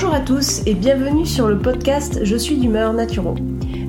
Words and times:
Bonjour 0.00 0.14
à 0.14 0.20
tous 0.20 0.62
et 0.64 0.74
bienvenue 0.74 1.26
sur 1.26 1.48
le 1.48 1.58
podcast 1.58 2.20
Je 2.22 2.36
suis 2.36 2.54
d'humeur 2.54 2.92
naturo. 2.92 3.34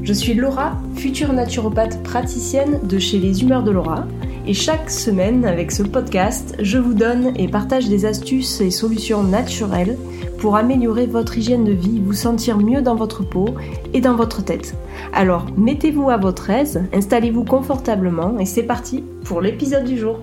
Je 0.01 0.11
suis 0.11 0.33
Laura, 0.33 0.75
future 0.95 1.33
naturopathe 1.33 2.01
praticienne 2.01 2.79
de 2.81 2.97
chez 2.97 3.19
les 3.19 3.43
Humeurs 3.43 3.61
de 3.61 3.69
Laura. 3.69 4.07
Et 4.47 4.55
chaque 4.55 4.89
semaine, 4.89 5.45
avec 5.45 5.71
ce 5.71 5.83
podcast, 5.83 6.55
je 6.61 6.79
vous 6.79 6.95
donne 6.95 7.37
et 7.37 7.47
partage 7.47 7.89
des 7.89 8.07
astuces 8.07 8.59
et 8.59 8.71
solutions 8.71 9.21
naturelles 9.21 10.00
pour 10.39 10.55
améliorer 10.55 11.05
votre 11.05 11.37
hygiène 11.37 11.64
de 11.64 11.73
vie, 11.73 12.01
vous 12.03 12.14
sentir 12.14 12.57
mieux 12.57 12.81
dans 12.81 12.95
votre 12.95 13.21
peau 13.21 13.45
et 13.93 14.01
dans 14.01 14.15
votre 14.15 14.43
tête. 14.43 14.73
Alors, 15.14 15.45
mettez-vous 15.57 16.09
à 16.09 16.17
votre 16.17 16.50
aise, 16.50 16.81
installez-vous 16.91 17.43
confortablement 17.43 18.39
et 18.39 18.47
c'est 18.47 18.64
parti 18.64 19.03
pour 19.25 19.41
l'épisode 19.41 19.86
du 19.86 20.00
jour. 20.00 20.19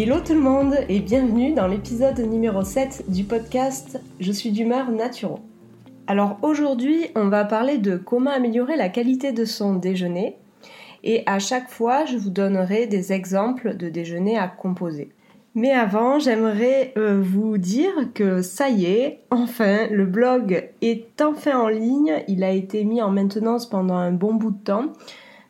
Hello 0.00 0.20
tout 0.24 0.34
le 0.34 0.38
monde 0.38 0.76
et 0.88 1.00
bienvenue 1.00 1.54
dans 1.54 1.66
l'épisode 1.66 2.20
numéro 2.20 2.62
7 2.62 3.06
du 3.08 3.24
podcast 3.24 4.00
Je 4.20 4.30
suis 4.30 4.52
d'humeur 4.52 4.92
naturelle. 4.92 5.42
Alors 6.06 6.38
aujourd'hui, 6.42 7.06
on 7.16 7.26
va 7.26 7.44
parler 7.44 7.78
de 7.78 7.96
comment 7.96 8.30
améliorer 8.30 8.76
la 8.76 8.90
qualité 8.90 9.32
de 9.32 9.44
son 9.44 9.74
déjeuner 9.74 10.36
et 11.02 11.24
à 11.26 11.40
chaque 11.40 11.68
fois, 11.68 12.04
je 12.04 12.16
vous 12.16 12.30
donnerai 12.30 12.86
des 12.86 13.12
exemples 13.12 13.76
de 13.76 13.88
déjeuner 13.88 14.38
à 14.38 14.46
composer. 14.46 15.10
Mais 15.56 15.72
avant, 15.72 16.20
j'aimerais 16.20 16.92
euh, 16.96 17.20
vous 17.20 17.58
dire 17.58 17.90
que 18.14 18.40
ça 18.40 18.68
y 18.68 18.84
est, 18.84 19.22
enfin, 19.32 19.88
le 19.90 20.06
blog 20.06 20.70
est 20.80 21.20
enfin 21.20 21.58
en 21.58 21.66
ligne. 21.66 22.22
Il 22.28 22.44
a 22.44 22.52
été 22.52 22.84
mis 22.84 23.02
en 23.02 23.10
maintenance 23.10 23.68
pendant 23.68 23.96
un 23.96 24.12
bon 24.12 24.34
bout 24.34 24.52
de 24.52 24.62
temps 24.62 24.92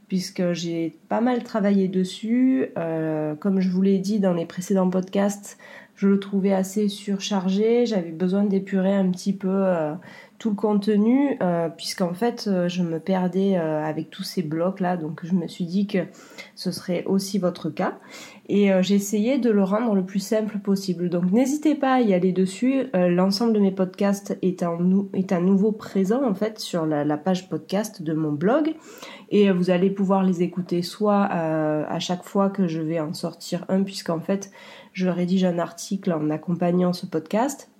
puisque 0.08 0.52
j'ai 0.52 0.96
pas 1.08 1.20
mal 1.20 1.44
travaillé 1.44 1.88
dessus. 1.88 2.66
Euh, 2.76 3.34
comme 3.34 3.60
je 3.60 3.68
vous 3.68 3.82
l'ai 3.82 3.98
dit 3.98 4.20
dans 4.20 4.32
les 4.32 4.46
précédents 4.46 4.90
podcasts, 4.90 5.58
je 5.96 6.08
le 6.08 6.18
trouvais 6.18 6.52
assez 6.52 6.88
surchargé. 6.88 7.86
J'avais 7.86 8.10
besoin 8.10 8.44
d'épurer 8.44 8.94
un 8.94 9.10
petit 9.10 9.32
peu 9.32 9.48
euh, 9.50 9.94
tout 10.38 10.50
le 10.50 10.56
contenu, 10.56 11.36
euh, 11.42 11.68
puisqu'en 11.68 12.14
fait, 12.14 12.48
je 12.68 12.82
me 12.82 13.00
perdais 13.00 13.56
avec 13.56 14.10
tous 14.10 14.22
ces 14.22 14.42
blocs 14.42 14.80
là. 14.80 14.96
Donc, 14.96 15.20
je 15.24 15.34
me 15.34 15.46
suis 15.48 15.64
dit 15.64 15.86
que 15.86 15.98
ce 16.54 16.70
serait 16.70 17.04
aussi 17.04 17.38
votre 17.38 17.70
cas. 17.70 17.98
Et 18.48 18.70
j'ai 18.80 18.94
essayé 18.94 19.38
de 19.38 19.50
le 19.50 19.62
rendre 19.62 19.94
le 19.94 20.04
plus 20.06 20.20
simple 20.20 20.58
possible. 20.58 21.10
Donc, 21.10 21.30
n'hésitez 21.32 21.74
pas 21.74 21.94
à 21.94 22.00
y 22.00 22.14
aller 22.14 22.32
dessus. 22.32 22.84
L'ensemble 22.94 23.52
de 23.52 23.58
mes 23.58 23.72
podcasts 23.72 24.38
est, 24.40 24.62
un 24.62 24.78
est 25.12 25.32
à 25.32 25.40
nouveau 25.40 25.72
présent 25.72 26.24
en 26.24 26.34
fait 26.34 26.58
sur 26.58 26.86
la, 26.86 27.16
page 27.16 27.48
podcast 27.48 28.02
de 28.02 28.12
mon 28.12 28.32
blog 28.32 28.74
et 29.30 29.50
vous 29.50 29.70
allez 29.70 29.90
pouvoir 29.90 30.22
les 30.22 30.42
écouter 30.42 30.82
soit 30.82 31.28
euh, 31.32 31.84
à 31.88 31.98
chaque 31.98 32.24
fois 32.24 32.50
que 32.50 32.66
je 32.66 32.80
vais 32.80 33.00
en 33.00 33.14
sortir 33.14 33.64
un 33.68 33.82
puisqu'en 33.82 34.20
fait 34.20 34.50
je 34.92 35.08
rédige 35.08 35.44
un 35.44 35.58
article 35.58 36.12
en 36.12 36.30
accompagnant 36.30 36.92
ce 36.92 37.06
podcast 37.06 37.70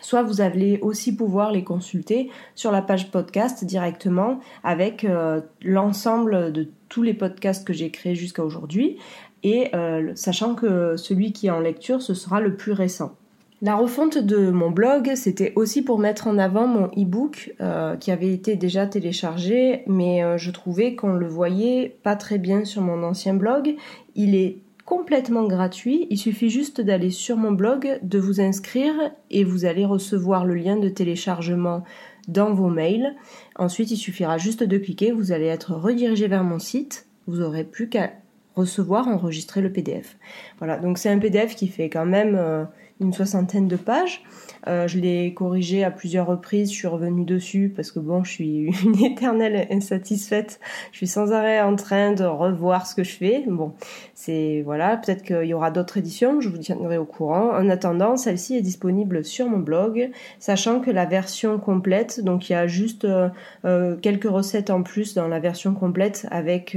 soit 0.00 0.22
vous 0.22 0.40
allez 0.40 0.78
aussi 0.82 1.14
pouvoir 1.14 1.52
les 1.52 1.64
consulter 1.64 2.30
sur 2.54 2.72
la 2.72 2.82
page 2.82 3.10
podcast 3.10 3.64
directement 3.64 4.40
avec 4.64 5.04
euh, 5.04 5.40
l'ensemble 5.62 6.52
de 6.52 6.68
tous 6.88 7.02
les 7.02 7.14
podcasts 7.14 7.66
que 7.66 7.72
j'ai 7.72 7.90
créés 7.90 8.14
jusqu'à 8.14 8.44
aujourd'hui 8.44 8.96
et 9.42 9.74
euh, 9.74 10.12
sachant 10.14 10.54
que 10.54 10.96
celui 10.96 11.32
qui 11.32 11.46
est 11.46 11.50
en 11.50 11.60
lecture 11.60 12.02
ce 12.02 12.14
sera 12.14 12.40
le 12.40 12.56
plus 12.56 12.72
récent. 12.72 13.14
La 13.60 13.74
refonte 13.74 14.18
de 14.18 14.50
mon 14.50 14.70
blog, 14.70 15.10
c'était 15.16 15.52
aussi 15.56 15.82
pour 15.82 15.98
mettre 15.98 16.28
en 16.28 16.38
avant 16.38 16.68
mon 16.68 16.86
e-book 16.96 17.52
euh, 17.60 17.96
qui 17.96 18.12
avait 18.12 18.32
été 18.32 18.54
déjà 18.54 18.86
téléchargé, 18.86 19.82
mais 19.88 20.38
je 20.38 20.52
trouvais 20.52 20.94
qu'on 20.94 21.14
le 21.14 21.26
voyait 21.26 21.96
pas 22.04 22.14
très 22.14 22.38
bien 22.38 22.64
sur 22.64 22.82
mon 22.82 23.02
ancien 23.02 23.34
blog. 23.34 23.74
Il 24.14 24.36
est 24.36 24.58
complètement 24.88 25.46
gratuit, 25.46 26.06
il 26.08 26.16
suffit 26.16 26.48
juste 26.48 26.80
d'aller 26.80 27.10
sur 27.10 27.36
mon 27.36 27.52
blog, 27.52 27.98
de 28.00 28.18
vous 28.18 28.40
inscrire 28.40 28.94
et 29.30 29.44
vous 29.44 29.66
allez 29.66 29.84
recevoir 29.84 30.46
le 30.46 30.54
lien 30.54 30.78
de 30.78 30.88
téléchargement 30.88 31.84
dans 32.26 32.54
vos 32.54 32.70
mails. 32.70 33.14
Ensuite, 33.56 33.90
il 33.90 33.98
suffira 33.98 34.38
juste 34.38 34.62
de 34.62 34.78
cliquer, 34.78 35.12
vous 35.12 35.30
allez 35.30 35.44
être 35.44 35.74
redirigé 35.74 36.26
vers 36.26 36.42
mon 36.42 36.58
site, 36.58 37.04
vous 37.26 37.42
aurez 37.42 37.64
plus 37.64 37.90
qu'à 37.90 38.12
recevoir, 38.56 39.08
enregistrer 39.08 39.60
le 39.60 39.70
PDF. 39.70 40.16
Voilà, 40.56 40.78
donc 40.78 40.96
c'est 40.96 41.10
un 41.10 41.18
PDF 41.18 41.54
qui 41.54 41.68
fait 41.68 41.90
quand 41.90 42.06
même... 42.06 42.66
Une 43.00 43.12
soixantaine 43.12 43.68
de 43.68 43.76
pages. 43.76 44.22
Euh, 44.66 44.88
je 44.88 44.98
l'ai 44.98 45.32
corrigé 45.34 45.84
à 45.84 45.90
plusieurs 45.90 46.26
reprises, 46.26 46.70
je 46.70 46.76
suis 46.76 46.88
revenue 46.88 47.24
dessus 47.24 47.72
parce 47.74 47.92
que 47.92 48.00
bon, 48.00 48.24
je 48.24 48.30
suis 48.30 48.70
une 48.84 49.04
éternelle 49.04 49.66
insatisfaite. 49.70 50.60
Je 50.92 50.98
suis 50.98 51.06
sans 51.06 51.32
arrêt 51.32 51.60
en 51.60 51.76
train 51.76 52.12
de 52.12 52.24
revoir 52.24 52.86
ce 52.86 52.94
que 52.94 53.04
je 53.04 53.16
fais. 53.16 53.44
Bon, 53.46 53.72
c'est 54.14 54.62
voilà, 54.64 54.96
peut-être 54.96 55.22
qu'il 55.22 55.44
y 55.44 55.54
aura 55.54 55.70
d'autres 55.70 55.98
éditions, 55.98 56.40
je 56.40 56.48
vous 56.48 56.58
tiendrai 56.58 56.98
au 56.98 57.04
courant. 57.04 57.50
En 57.52 57.68
attendant, 57.70 58.16
celle-ci 58.16 58.56
est 58.56 58.62
disponible 58.62 59.24
sur 59.24 59.48
mon 59.48 59.58
blog, 59.58 60.10
sachant 60.38 60.80
que 60.80 60.90
la 60.90 61.06
version 61.06 61.58
complète, 61.58 62.22
donc 62.24 62.50
il 62.50 62.52
y 62.52 62.56
a 62.56 62.66
juste 62.66 63.04
euh, 63.04 63.28
euh, 63.64 63.96
quelques 63.96 64.28
recettes 64.28 64.70
en 64.70 64.82
plus 64.82 65.14
dans 65.14 65.28
la 65.28 65.40
version 65.40 65.74
complète 65.74 66.26
avec 66.30 66.76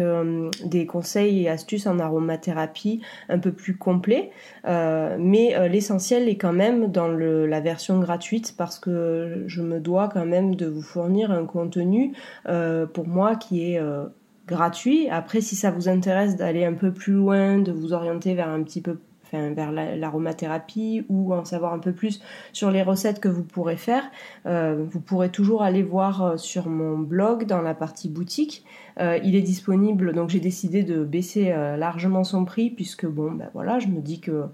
des 0.63 0.85
conseils 0.85 1.43
et 1.43 1.49
astuces 1.49 1.87
en 1.87 1.99
aromathérapie 1.99 3.01
un 3.29 3.39
peu 3.39 3.51
plus 3.51 3.75
complets, 3.75 4.31
mais 4.65 5.69
l'essentiel 5.69 6.10
est 6.19 6.37
quand 6.37 6.53
même 6.53 6.91
dans 6.91 7.07
la 7.07 7.59
version 7.59 7.99
gratuite 7.99 8.55
parce 8.57 8.79
que 8.79 9.43
je 9.47 9.61
me 9.61 9.79
dois 9.79 10.09
quand 10.09 10.25
même 10.25 10.55
de 10.55 10.67
vous 10.67 10.81
fournir 10.81 11.31
un 11.31 11.45
contenu 11.45 12.13
euh, 12.47 12.85
pour 12.85 13.07
moi 13.07 13.35
qui 13.35 13.71
est 13.71 13.79
euh, 13.79 14.05
gratuit. 14.47 15.07
Après, 15.09 15.41
si 15.41 15.55
ça 15.55 15.71
vous 15.71 15.89
intéresse 15.89 16.35
d'aller 16.35 16.65
un 16.65 16.73
peu 16.73 16.91
plus 16.91 17.13
loin, 17.13 17.59
de 17.59 17.71
vous 17.71 17.93
orienter 17.93 18.33
vers 18.35 18.49
un 18.49 18.63
petit 18.63 18.81
peu 18.81 18.97
Enfin, 19.33 19.53
vers 19.53 19.71
l'aromathérapie 19.71 21.05
ou 21.07 21.33
en 21.33 21.45
savoir 21.45 21.71
un 21.71 21.79
peu 21.79 21.93
plus 21.93 22.21
sur 22.51 22.69
les 22.69 22.83
recettes 22.83 23.21
que 23.21 23.29
vous 23.29 23.45
pourrez 23.45 23.77
faire, 23.77 24.03
euh, 24.45 24.83
vous 24.89 24.99
pourrez 24.99 25.29
toujours 25.29 25.63
aller 25.63 25.83
voir 25.83 26.37
sur 26.37 26.67
mon 26.67 26.97
blog 26.97 27.45
dans 27.45 27.61
la 27.61 27.73
partie 27.73 28.09
boutique. 28.09 28.65
il 28.99 29.37
est 29.37 29.41
disponible, 29.41 30.11
donc 30.11 30.27
j'ai 30.31 30.41
décidé 30.41 30.83
de 30.83 31.05
baisser 31.05 31.53
largement 31.77 32.25
son 32.25 32.43
prix 32.43 32.71
puisque 32.71 33.05
bon, 33.05 33.31
ben 33.31 33.49
voilà, 33.53 33.79
je 33.79 33.87
me 33.87 34.01
dis 34.01 34.19
que 34.19 34.47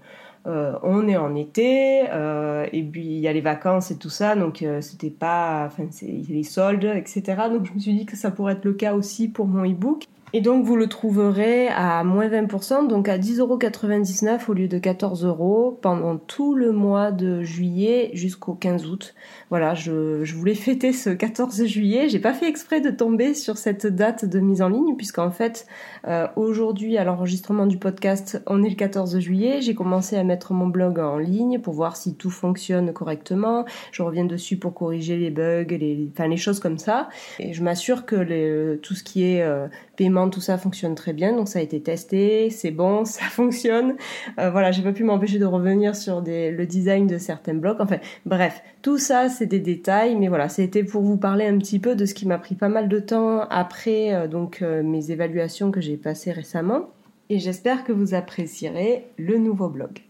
euh, 0.46 0.78
on 0.82 1.08
est 1.08 1.16
en 1.16 1.34
été 1.34 2.04
euh, 2.10 2.66
et 2.72 2.82
puis 2.82 3.04
il 3.04 3.18
y 3.18 3.28
a 3.28 3.32
les 3.32 3.40
vacances 3.40 3.90
et 3.90 3.98
tout 3.98 4.08
ça 4.08 4.36
donc 4.36 4.62
euh, 4.62 4.80
c'était 4.80 5.10
pas 5.10 5.64
enfin 5.66 5.84
c'est 5.90 6.06
les 6.06 6.44
soldes 6.44 6.84
etc 6.84 7.42
donc 7.50 7.66
je 7.66 7.72
me 7.72 7.78
suis 7.80 7.92
dit 7.92 8.06
que 8.06 8.16
ça 8.16 8.30
pourrait 8.30 8.52
être 8.52 8.64
le 8.64 8.72
cas 8.72 8.94
aussi 8.94 9.28
pour 9.28 9.46
mon 9.46 9.68
e-book 9.68 10.04
et 10.32 10.40
donc 10.40 10.64
vous 10.64 10.76
le 10.76 10.86
trouverez 10.86 11.68
à 11.68 12.04
moins 12.04 12.28
20%, 12.28 12.86
donc 12.88 13.08
à 13.08 13.18
10,99€ 13.18 14.50
au 14.50 14.52
lieu 14.52 14.68
de 14.68 14.78
14 14.78 15.24
euros 15.24 15.78
pendant 15.80 16.16
tout 16.16 16.54
le 16.54 16.72
mois 16.72 17.10
de 17.10 17.42
juillet 17.42 18.10
jusqu'au 18.14 18.54
15 18.54 18.86
août. 18.86 19.14
Voilà, 19.50 19.74
je, 19.74 20.24
je, 20.24 20.34
voulais 20.34 20.54
fêter 20.54 20.92
ce 20.92 21.10
14 21.10 21.64
juillet. 21.64 22.08
J'ai 22.08 22.18
pas 22.18 22.34
fait 22.34 22.48
exprès 22.48 22.80
de 22.80 22.90
tomber 22.90 23.34
sur 23.34 23.56
cette 23.56 23.86
date 23.86 24.24
de 24.24 24.40
mise 24.40 24.60
en 24.60 24.68
ligne 24.68 24.96
puisqu'en 24.96 25.30
fait 25.30 25.66
euh, 26.06 26.26
aujourd'hui 26.36 26.98
à 26.98 27.04
l'enregistrement 27.04 27.66
du 27.66 27.78
podcast 27.78 28.42
on 28.46 28.62
est 28.62 28.70
le 28.70 28.76
14 28.76 29.18
juillet. 29.18 29.60
J'ai 29.60 29.74
commencé 29.74 30.16
à 30.16 30.24
mettre 30.24 30.52
mon 30.52 30.66
blog 30.66 30.98
en 30.98 31.18
ligne 31.18 31.60
pour 31.60 31.74
voir 31.74 31.96
si 31.96 32.14
tout 32.14 32.30
fonctionne 32.30 32.92
correctement. 32.92 33.64
Je 33.92 34.02
reviens 34.02 34.24
dessus 34.24 34.58
pour 34.58 34.74
corriger 34.74 35.16
les 35.16 35.30
bugs, 35.30 35.64
les, 35.70 36.08
enfin 36.12 36.28
les 36.28 36.36
choses 36.36 36.60
comme 36.60 36.78
ça. 36.78 37.08
Et 37.38 37.52
je 37.52 37.62
m'assure 37.62 38.04
que 38.04 38.16
les, 38.16 38.78
tout 38.82 38.94
ce 38.94 39.02
qui 39.02 39.24
est 39.24 39.42
euh, 39.42 39.68
paiement, 39.98 40.30
tout 40.30 40.40
ça 40.40 40.56
fonctionne 40.56 40.94
très 40.94 41.12
bien. 41.12 41.36
Donc 41.36 41.48
ça 41.48 41.58
a 41.58 41.62
été 41.62 41.82
testé, 41.82 42.48
c'est 42.48 42.70
bon, 42.70 43.04
ça 43.04 43.24
fonctionne. 43.24 43.96
Euh, 44.38 44.50
voilà, 44.50 44.70
j'ai 44.70 44.82
pas 44.82 44.92
pu 44.92 45.04
m'empêcher 45.04 45.38
de 45.38 45.44
revenir 45.44 45.94
sur 45.94 46.22
le 46.24 46.64
design 46.64 47.06
de 47.06 47.18
certains 47.18 47.54
blocs. 47.54 47.78
Enfin, 47.80 47.98
bref, 48.24 48.62
tout 48.80 48.96
ça 48.96 49.28
c'est 49.28 49.46
des 49.46 49.58
détails, 49.58 50.16
mais 50.16 50.28
voilà, 50.28 50.48
c'était 50.48 50.84
pour 50.84 51.02
vous 51.02 51.18
parler 51.18 51.46
un 51.46 51.58
petit 51.58 51.80
peu 51.80 51.96
de 51.96 52.06
ce 52.06 52.14
qui 52.14 52.26
m'a 52.26 52.38
pris 52.38 52.54
pas 52.54 52.68
mal 52.68 52.88
de 52.88 53.00
temps 53.00 53.40
après 53.50 54.14
euh, 54.14 54.28
donc 54.28 54.62
euh, 54.62 54.82
mes 54.82 55.10
évaluations 55.10 55.70
que 55.70 55.80
j'ai 55.80 55.96
passées 55.96 56.32
récemment. 56.32 56.90
Et 57.30 57.38
j'espère 57.40 57.84
que 57.84 57.92
vous 57.92 58.14
apprécierez 58.14 59.04
le 59.18 59.36
nouveau 59.36 59.68
blog. 59.68 60.04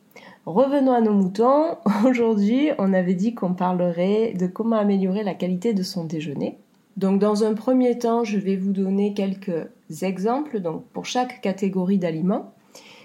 Revenons 0.46 0.92
à 0.92 1.00
nos 1.00 1.14
moutons. 1.14 1.76
Aujourd'hui, 2.06 2.70
on 2.78 2.92
avait 2.92 3.14
dit 3.14 3.34
qu'on 3.34 3.54
parlerait 3.54 4.34
de 4.38 4.46
comment 4.46 4.76
améliorer 4.76 5.24
la 5.24 5.34
qualité 5.34 5.72
de 5.72 5.82
son 5.82 6.04
déjeuner. 6.04 6.58
Donc 6.98 7.20
dans 7.20 7.44
un 7.44 7.54
premier 7.54 7.98
temps, 7.98 8.24
je 8.24 8.38
vais 8.38 8.56
vous 8.56 8.72
donner 8.72 9.14
quelques 9.14 9.68
exemples 10.02 10.60
donc 10.60 10.86
pour 10.88 11.06
chaque 11.06 11.40
catégorie 11.40 11.98
d'aliments. 11.98 12.52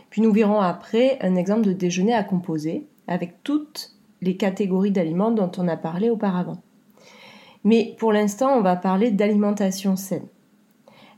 Puis 0.10 0.22
nous 0.22 0.32
verrons 0.32 0.60
après 0.60 1.18
un 1.22 1.36
exemple 1.36 1.66
de 1.66 1.74
déjeuner 1.74 2.14
à 2.14 2.24
composer 2.24 2.88
avec 3.08 3.44
toutes 3.44 3.92
les 4.22 4.38
catégories 4.38 4.92
d'aliments 4.92 5.32
dont 5.32 5.52
on 5.58 5.68
a 5.68 5.78
parlé 5.78 6.10
auparavant. 6.10 6.62
Mais 7.64 7.96
pour 7.98 8.12
l'instant, 8.12 8.54
on 8.58 8.62
va 8.62 8.76
parler 8.76 9.12
d'alimentation 9.12 9.96
saine. 9.96 10.28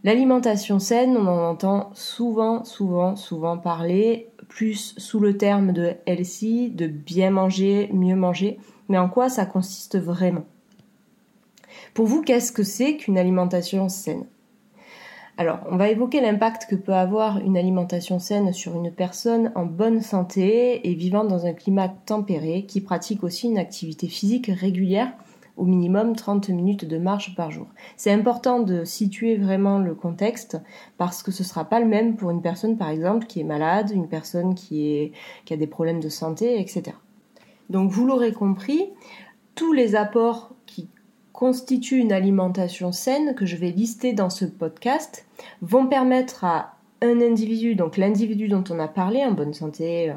L'alimentation 0.03 0.77
saine, 0.77 1.17
on 1.17 1.27
en 1.27 1.49
entend 1.49 1.89
souvent, 1.93 2.63
souvent, 2.63 3.15
souvent 3.15 3.57
parler, 3.57 4.29
plus 4.47 4.93
sous 4.97 5.19
le 5.19 5.35
terme 5.37 5.73
de 5.73 5.93
healthy, 6.05 6.69
de 6.69 6.85
bien 6.85 7.31
manger, 7.31 7.89
mieux 7.91 8.15
manger. 8.15 8.59
Mais 8.87 8.99
en 8.99 9.09
quoi 9.09 9.29
ça 9.29 9.47
consiste 9.47 9.97
vraiment? 9.97 10.45
Pour 11.95 12.05
vous, 12.05 12.21
qu'est-ce 12.21 12.51
que 12.51 12.63
c'est 12.63 12.97
qu'une 12.97 13.17
alimentation 13.17 13.89
saine? 13.89 14.25
Alors, 15.37 15.59
on 15.69 15.75
va 15.75 15.89
évoquer 15.89 16.21
l'impact 16.21 16.65
que 16.69 16.75
peut 16.75 16.93
avoir 16.93 17.39
une 17.39 17.57
alimentation 17.57 18.19
saine 18.19 18.53
sur 18.53 18.73
une 18.75 18.89
personne 18.89 19.51
en 19.55 19.65
bonne 19.65 20.01
santé 20.01 20.87
et 20.87 20.93
vivant 20.93 21.25
dans 21.25 21.45
un 21.45 21.51
climat 21.51 21.89
tempéré 21.89 22.65
qui 22.65 22.79
pratique 22.79 23.21
aussi 23.21 23.47
une 23.47 23.57
activité 23.57 24.07
physique 24.07 24.47
régulière, 24.47 25.11
au 25.57 25.65
minimum 25.65 26.15
30 26.15 26.49
minutes 26.49 26.85
de 26.85 26.97
marche 26.97 27.35
par 27.35 27.51
jour. 27.51 27.67
C'est 27.97 28.11
important 28.11 28.59
de 28.59 28.85
situer 28.85 29.35
vraiment 29.35 29.79
le 29.79 29.93
contexte 29.93 30.57
parce 30.97 31.21
que 31.21 31.31
ce 31.31 31.43
ne 31.43 31.47
sera 31.47 31.65
pas 31.65 31.81
le 31.81 31.85
même 31.85 32.15
pour 32.15 32.29
une 32.31 32.41
personne 32.41 32.77
par 32.77 32.89
exemple 32.89 33.25
qui 33.25 33.41
est 33.41 33.45
malade, 33.45 33.91
une 33.93 34.07
personne 34.07 34.55
qui, 34.55 35.11
qui 35.43 35.53
a 35.53 35.57
des 35.57 35.67
problèmes 35.67 35.99
de 35.99 36.09
santé, 36.09 36.59
etc. 36.61 36.95
Donc 37.69 37.91
vous 37.91 38.05
l'aurez 38.05 38.31
compris, 38.31 38.89
tous 39.55 39.73
les 39.73 39.95
apports 39.95 40.55
constituent 41.35 41.99
une 41.99 42.13
alimentation 42.13 42.93
saine 42.93 43.35
que 43.35 43.45
je 43.45 43.57
vais 43.57 43.71
lister 43.71 44.13
dans 44.13 44.29
ce 44.29 44.45
podcast 44.45 45.25
vont 45.61 45.85
permettre 45.85 46.45
à 46.45 46.77
un 47.01 47.19
individu, 47.19 47.75
donc 47.75 47.97
l'individu 47.97 48.47
dont 48.47 48.63
on 48.69 48.79
a 48.79 48.87
parlé 48.87 49.21
en 49.23 49.33
bonne 49.33 49.53
santé, 49.53 50.13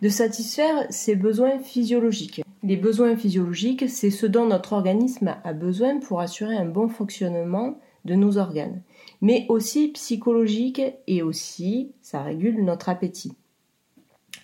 de 0.00 0.08
satisfaire 0.08 0.86
ses 0.88 1.14
besoins 1.14 1.58
physiologiques. 1.58 2.42
Les 2.62 2.78
besoins 2.78 3.16
physiologiques, 3.16 3.88
c'est 3.90 4.10
ce 4.10 4.24
dont 4.24 4.46
notre 4.46 4.72
organisme 4.72 5.36
a 5.44 5.52
besoin 5.52 5.98
pour 5.98 6.20
assurer 6.20 6.56
un 6.56 6.64
bon 6.64 6.88
fonctionnement 6.88 7.78
de 8.06 8.14
nos 8.14 8.38
organes, 8.38 8.80
mais 9.20 9.44
aussi 9.50 9.88
psychologique 9.88 10.80
et 11.06 11.22
aussi 11.22 11.92
ça 12.00 12.22
régule 12.22 12.64
notre 12.64 12.88
appétit. 12.88 13.34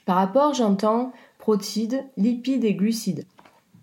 Par 0.05 0.17
rapport, 0.17 0.53
j'entends 0.53 1.13
protides, 1.39 2.05
lipides 2.19 2.65
et 2.65 2.75
glucides 2.75 3.25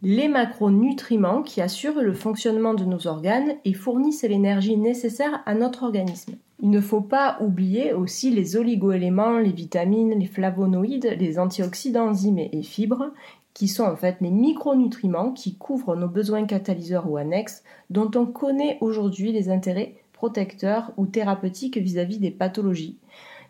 les 0.01 0.27
macronutriments 0.27 1.41
qui 1.41 1.61
assurent 1.61 2.01
le 2.01 2.13
fonctionnement 2.13 2.73
de 2.73 2.85
nos 2.85 3.07
organes 3.07 3.55
et 3.65 3.73
fournissent 3.73 4.23
l'énergie 4.23 4.77
nécessaire 4.77 5.43
à 5.45 5.55
notre 5.55 5.83
organisme. 5.83 6.35
Il 6.61 6.69
ne 6.69 6.81
faut 6.81 7.01
pas 7.01 7.37
oublier 7.41 7.93
aussi 7.93 8.31
les 8.31 8.55
oligoéléments, 8.55 9.39
les 9.39 9.51
vitamines, 9.51 10.17
les 10.17 10.25
flavonoïdes, 10.25 11.15
les 11.19 11.39
antioxydants, 11.39 12.09
enzymes 12.09 12.39
et 12.39 12.63
fibres, 12.63 13.11
qui 13.53 13.67
sont 13.67 13.83
en 13.83 13.95
fait 13.95 14.17
les 14.21 14.31
micronutriments 14.31 15.31
qui 15.31 15.55
couvrent 15.55 15.95
nos 15.95 16.07
besoins 16.07 16.45
catalyseurs 16.45 17.09
ou 17.09 17.17
annexes, 17.17 17.63
dont 17.89 18.11
on 18.15 18.25
connaît 18.25 18.77
aujourd'hui 18.81 19.31
les 19.31 19.49
intérêts 19.49 19.95
protecteurs 20.13 20.91
ou 20.97 21.05
thérapeutiques 21.05 21.77
vis-à-vis 21.77 22.17
-vis 22.17 22.21
des 22.21 22.31
pathologies, 22.31 22.97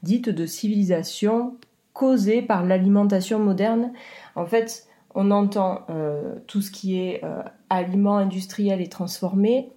dites 0.03 0.29
de 0.29 0.45
civilisation 0.45 1.55
causées 1.93 2.41
par 2.41 2.65
l'alimentation 2.65 3.39
moderne. 3.39 3.91
En 4.35 4.45
fait, 4.45 4.88
on 5.15 5.31
entend 5.31 5.85
euh, 5.89 6.35
tout 6.47 6.61
ce 6.61 6.71
qui 6.71 6.99
est 6.99 7.23
euh, 7.23 7.41
aliments 7.69 8.17
industriels 8.17 8.81
et 8.81 8.89
transformés, 8.89 9.71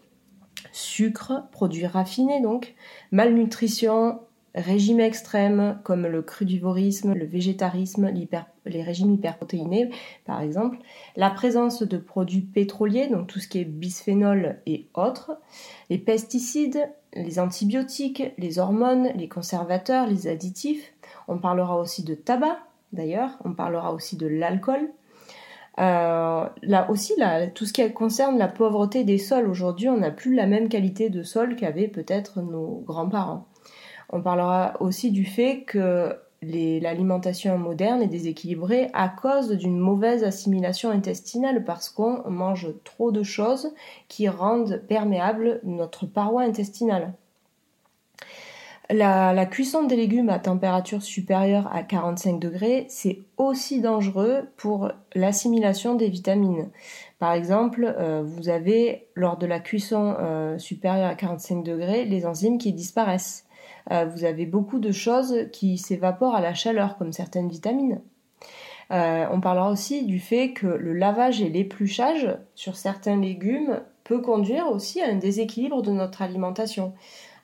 sucre, 0.72 1.44
produits 1.50 1.86
raffinés 1.86 2.40
donc, 2.40 2.74
malnutrition, 3.10 4.20
régime 4.54 5.00
extrême 5.00 5.78
comme 5.82 6.06
le 6.06 6.22
crudivorisme, 6.22 7.14
le 7.14 7.24
végétarisme, 7.24 8.10
les 8.66 8.82
régimes 8.82 9.14
hyperprotéinés 9.14 9.90
par 10.26 10.40
exemple, 10.42 10.78
la 11.16 11.30
présence 11.30 11.82
de 11.82 11.96
produits 11.96 12.42
pétroliers, 12.42 13.08
donc 13.08 13.26
tout 13.26 13.38
ce 13.38 13.48
qui 13.48 13.58
est 13.58 13.64
bisphénol 13.64 14.58
et 14.66 14.86
autres, 14.94 15.38
les 15.88 15.98
pesticides, 15.98 16.90
les 17.14 17.38
antibiotiques, 17.38 18.22
les 18.38 18.58
hormones, 18.58 19.08
les 19.16 19.28
conservateurs, 19.28 20.06
les 20.06 20.28
additifs. 20.28 20.92
On 21.28 21.38
parlera 21.38 21.78
aussi 21.78 22.04
de 22.04 22.14
tabac 22.14 22.58
d'ailleurs, 22.92 23.38
on 23.44 23.54
parlera 23.54 23.92
aussi 23.92 24.16
de 24.16 24.26
l'alcool, 24.26 24.90
euh, 25.78 26.46
là 26.62 26.90
aussi, 26.90 27.14
tout 27.54 27.64
ce 27.64 27.72
qui 27.72 27.92
concerne 27.92 28.38
la 28.38 28.48
pauvreté 28.48 29.04
des 29.04 29.18
sols, 29.18 29.48
aujourd'hui, 29.48 29.88
on 29.88 29.98
n'a 29.98 30.10
plus 30.10 30.34
la 30.34 30.46
même 30.46 30.68
qualité 30.68 31.08
de 31.08 31.22
sol 31.22 31.56
qu'avaient 31.56 31.88
peut-être 31.88 32.42
nos 32.42 32.82
grands-parents. 32.86 33.46
On 34.10 34.20
parlera 34.20 34.74
aussi 34.80 35.10
du 35.10 35.24
fait 35.24 35.62
que 35.64 36.14
l'alimentation 36.42 37.56
moderne 37.56 38.02
est 38.02 38.08
déséquilibrée 38.08 38.90
à 38.92 39.08
cause 39.08 39.52
d'une 39.52 39.78
mauvaise 39.78 40.24
assimilation 40.24 40.90
intestinale 40.90 41.64
parce 41.64 41.88
qu'on 41.88 42.28
mange 42.28 42.68
trop 42.84 43.12
de 43.12 43.22
choses 43.22 43.72
qui 44.08 44.28
rendent 44.28 44.82
perméable 44.88 45.60
notre 45.62 46.04
paroi 46.04 46.42
intestinale. 46.42 47.14
La, 48.90 49.46
cuisson 49.46 49.84
des 49.84 49.96
légumes 49.96 50.28
à 50.28 50.38
température 50.38 51.02
supérieure 51.02 51.68
à 51.72 51.82
45 51.82 52.38
degrés, 52.38 52.86
c'est 52.88 53.20
aussi 53.36 53.80
dangereux 53.80 54.48
pour 54.56 54.90
l'assimilation 55.14 55.94
des 55.94 56.08
vitamines. 56.08 56.68
Par 57.18 57.32
exemple, 57.32 57.84
euh, 57.98 58.22
vous 58.24 58.48
avez 58.48 59.06
lors 59.14 59.38
de 59.38 59.46
la 59.46 59.60
cuisson 59.60 60.16
euh, 60.18 60.58
supérieure 60.58 61.08
à 61.08 61.14
45 61.14 61.62
degrés 61.62 62.04
les 62.04 62.26
enzymes 62.26 62.58
qui 62.58 62.72
disparaissent. 62.72 63.46
Euh, 63.92 64.04
vous 64.04 64.24
avez 64.24 64.46
beaucoup 64.46 64.80
de 64.80 64.92
choses 64.92 65.46
qui 65.52 65.78
s'évaporent 65.78 66.34
à 66.34 66.40
la 66.40 66.54
chaleur, 66.54 66.98
comme 66.98 67.12
certaines 67.12 67.48
vitamines. 67.48 68.00
on 68.90 69.40
parlera 69.40 69.70
aussi 69.70 70.04
du 70.04 70.18
fait 70.18 70.52
que 70.52 70.66
le 70.66 70.92
lavage 70.92 71.40
et 71.40 71.48
l'épluchage 71.48 72.36
sur 72.54 72.76
certains 72.76 73.18
légumes 73.18 73.80
peut 74.04 74.20
conduire 74.20 74.68
aussi 74.68 75.00
à 75.00 75.08
un 75.08 75.14
déséquilibre 75.14 75.80
de 75.80 75.92
notre 75.92 76.20
alimentation. 76.20 76.92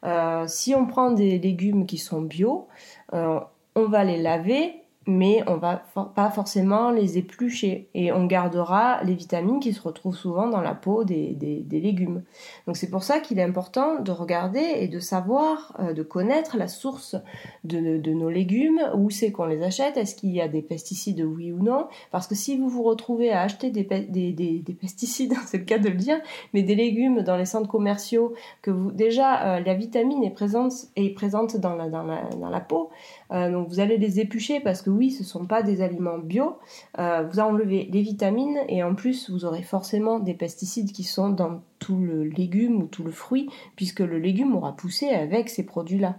Euh, 0.04 0.46
si 0.46 0.74
on 0.74 0.86
prend 0.86 1.10
des 1.10 1.38
légumes 1.38 1.86
qui 1.86 1.98
sont 1.98 2.22
bio, 2.22 2.68
euh, 3.14 3.40
on 3.74 3.86
va 3.86 4.04
les 4.04 4.20
laver 4.20 4.77
mais 5.08 5.42
on 5.46 5.56
va 5.56 5.82
pas 6.14 6.28
forcément 6.28 6.90
les 6.90 7.16
éplucher 7.16 7.88
et 7.94 8.12
on 8.12 8.26
gardera 8.26 9.02
les 9.04 9.14
vitamines 9.14 9.58
qui 9.58 9.72
se 9.72 9.80
retrouvent 9.80 10.14
souvent 10.14 10.48
dans 10.48 10.60
la 10.60 10.74
peau 10.74 11.02
des, 11.02 11.34
légumes. 11.70 12.22
Donc 12.66 12.76
c'est 12.76 12.90
pour 12.90 13.02
ça 13.02 13.18
qu'il 13.18 13.38
est 13.38 13.42
important 13.42 14.00
de 14.00 14.12
regarder 14.12 14.60
et 14.60 14.86
de 14.86 14.98
savoir, 14.98 15.74
euh, 15.80 15.94
de 15.94 16.02
connaître 16.02 16.58
la 16.58 16.68
source 16.68 17.16
de, 17.64 17.78
nos 18.12 18.28
légumes, 18.28 18.82
où 18.94 19.08
c'est 19.08 19.32
qu'on 19.32 19.46
les 19.46 19.62
achète, 19.62 19.96
est-ce 19.96 20.14
qu'il 20.14 20.30
y 20.30 20.42
a 20.42 20.48
des 20.48 20.60
pesticides 20.60 21.22
oui 21.22 21.52
ou 21.52 21.62
non, 21.62 21.86
parce 22.10 22.26
que 22.26 22.34
si 22.34 22.58
vous 22.58 22.68
vous 22.68 22.82
retrouvez 22.82 23.32
à 23.32 23.40
acheter 23.40 23.70
des, 23.70 23.84
pesticides, 23.84 25.32
c'est 25.46 25.58
le 25.58 25.64
cas 25.64 25.78
de 25.78 25.88
le 25.88 25.96
dire, 25.96 26.20
mais 26.52 26.62
des 26.62 26.74
légumes 26.74 27.22
dans 27.22 27.38
les 27.38 27.46
centres 27.46 27.68
commerciaux, 27.68 28.34
que 28.60 28.92
déjà 28.92 29.56
euh, 29.56 29.60
la 29.60 29.72
vitamine 29.72 30.22
est 30.22 30.34
présente, 30.34 30.72
est 30.96 31.14
présente 31.14 31.56
dans 31.56 31.74
la, 31.76 31.88
dans 31.88 32.02
la, 32.02 32.28
dans 32.38 32.50
la 32.50 32.60
peau, 32.60 32.90
euh, 33.32 33.50
donc 33.50 33.68
vous 33.68 33.80
allez 33.80 33.98
les 33.98 34.20
éplucher 34.20 34.60
parce 34.60 34.82
que 34.82 34.90
oui, 34.90 35.10
ce 35.10 35.22
ne 35.22 35.28
sont 35.28 35.46
pas 35.46 35.62
des 35.62 35.82
aliments 35.82 36.18
bio. 36.18 36.58
Euh, 36.98 37.26
vous 37.30 37.40
enlevez 37.40 37.88
les 37.92 38.02
vitamines 38.02 38.58
et 38.68 38.82
en 38.82 38.94
plus, 38.94 39.30
vous 39.30 39.44
aurez 39.44 39.62
forcément 39.62 40.18
des 40.18 40.34
pesticides 40.34 40.92
qui 40.92 41.04
sont 41.04 41.28
dans 41.28 41.62
tout 41.78 41.98
le 41.98 42.24
légume 42.24 42.82
ou 42.82 42.86
tout 42.86 43.04
le 43.04 43.10
fruit, 43.10 43.48
puisque 43.76 44.00
le 44.00 44.18
légume 44.18 44.56
aura 44.56 44.74
poussé 44.74 45.08
avec 45.08 45.48
ces 45.48 45.64
produits-là. 45.64 46.16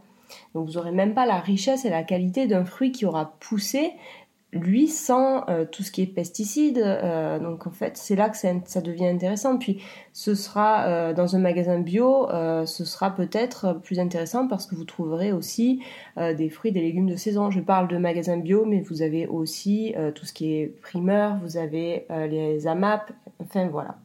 Donc 0.54 0.68
vous 0.68 0.74
n'aurez 0.74 0.92
même 0.92 1.16
pas 1.16 1.25
la 1.25 1.39
richesse 1.39 1.86
et 1.86 1.89
la 1.89 2.04
qualité 2.04 2.46
d'un 2.46 2.63
fruit 2.63 2.92
qui 2.92 3.06
aura 3.06 3.34
poussé 3.39 3.94
lui 4.51 4.88
sans 4.88 5.48
euh, 5.48 5.65
tout 5.65 5.84
ce 5.84 5.91
qui 5.91 6.01
est 6.01 6.08
pesticides. 6.08 6.79
Euh, 6.79 7.39
donc 7.39 7.68
en 7.68 7.72
fait, 7.72 7.98
c'est 7.98 8.15
là 8.15 8.29
que 8.29 8.38
ça, 8.38 8.82
devient 8.82 9.08
intéressant. 9.08 9.58
Puis 9.58 9.82
ce 10.12 10.34
sera 10.34 10.86
euh, 10.86 11.13
dans 11.13 11.36
un 11.36 11.39
magasin 11.39 11.79
bio, 11.79 12.27
ce 12.65 12.86
sera 12.86 13.12
peut-être 13.15 13.79
plus 13.84 14.00
intéressant 14.00 14.48
parce 14.48 14.65
que 14.65 14.75
vous 14.75 14.86
trouverez 14.86 15.32
aussi 15.32 15.82
des 16.18 16.50
fruits, 16.50 16.72
des 16.72 16.82
légumes 16.82 17.10
de 17.10 17.15
saison. 17.15 17.51
Je 17.51 17.60
parle 17.60 17.88
de 17.88 17.98
magasin 17.98 18.38
bio, 18.38 18.65
mais 18.65 18.82
vous 18.82 19.01
avez 19.01 19.27
aussi 19.27 19.94
tout 20.15 20.25
ce 20.25 20.34
qui 20.34 20.53
est 20.53 20.68
primeur, 20.82 21.38
vous 21.44 21.58
avez 21.58 22.06
les 22.10 22.68
AMAP, 22.68 23.12
enfin 23.41 23.68
voilà. 23.68 23.98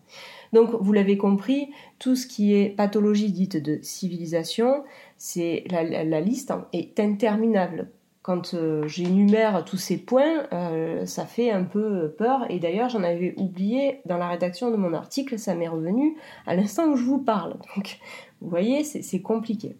Donc 0.53 0.71
vous 0.81 0.93
l'avez 0.93 1.17
compris, 1.17 1.71
tout 1.99 2.17
ce 2.17 2.27
qui 2.27 2.55
est 2.55 2.71
pathologie 2.71 3.33
dite 3.33 3.57
de 3.57 3.79
civilisation, 3.83 4.85
c'est 5.17 5.65
la 5.71 6.21
liste 6.21 6.53
est 6.73 7.01
interminable 7.01 7.89
quand 8.25 8.55
euh, 8.55 8.89
j'énumère 8.89 9.67
tous 9.67 9.77
ces 9.77 9.99
points, 9.99 10.47
euh, 10.55 11.05
ça 11.05 11.27
fait 11.27 11.51
un 11.51 11.63
peu 11.63 12.11
peur. 12.17 12.51
Et 12.51 12.59
d'ailleurs, 12.59 12.89
j'en 12.89 13.03
avais 13.03 13.35
oublié 13.37 14.01
dans 14.07 14.17
la 14.17 14.29
rédaction 14.29 14.71
de 14.71 14.77
mon 14.77 14.95
article, 14.95 15.39
ça 15.39 15.55
m'est 15.55 15.69
revenu 15.69 16.17
à 16.47 16.57
l'instant 16.57 16.87
où 16.87 16.97
je 16.97 17.05
vous 17.05 17.19
parle. 17.19 17.59
Donc, 17.77 17.99
vous 18.41 18.49
voyez, 18.49 18.83
c'est 18.83 19.21
compliqué. 19.21 19.77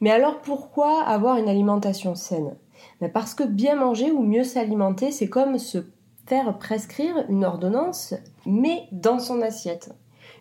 Mais 0.00 0.10
alors, 0.10 0.40
pourquoi 0.40 1.04
avoir 1.04 1.36
une 1.36 1.48
alimentation 1.48 2.16
saine? 2.16 2.56
Ben, 3.00 3.12
Parce 3.12 3.32
que 3.32 3.44
bien 3.44 3.76
manger 3.76 4.10
ou 4.10 4.24
mieux 4.24 4.42
s'alimenter, 4.42 5.12
c'est 5.12 5.28
comme 5.28 5.58
se 5.58 5.78
faire 6.26 6.58
prescrire 6.58 7.24
une 7.28 7.44
ordonnance, 7.44 8.14
mais 8.44 8.88
dans 8.90 9.20
son 9.20 9.40
assiette. 9.40 9.94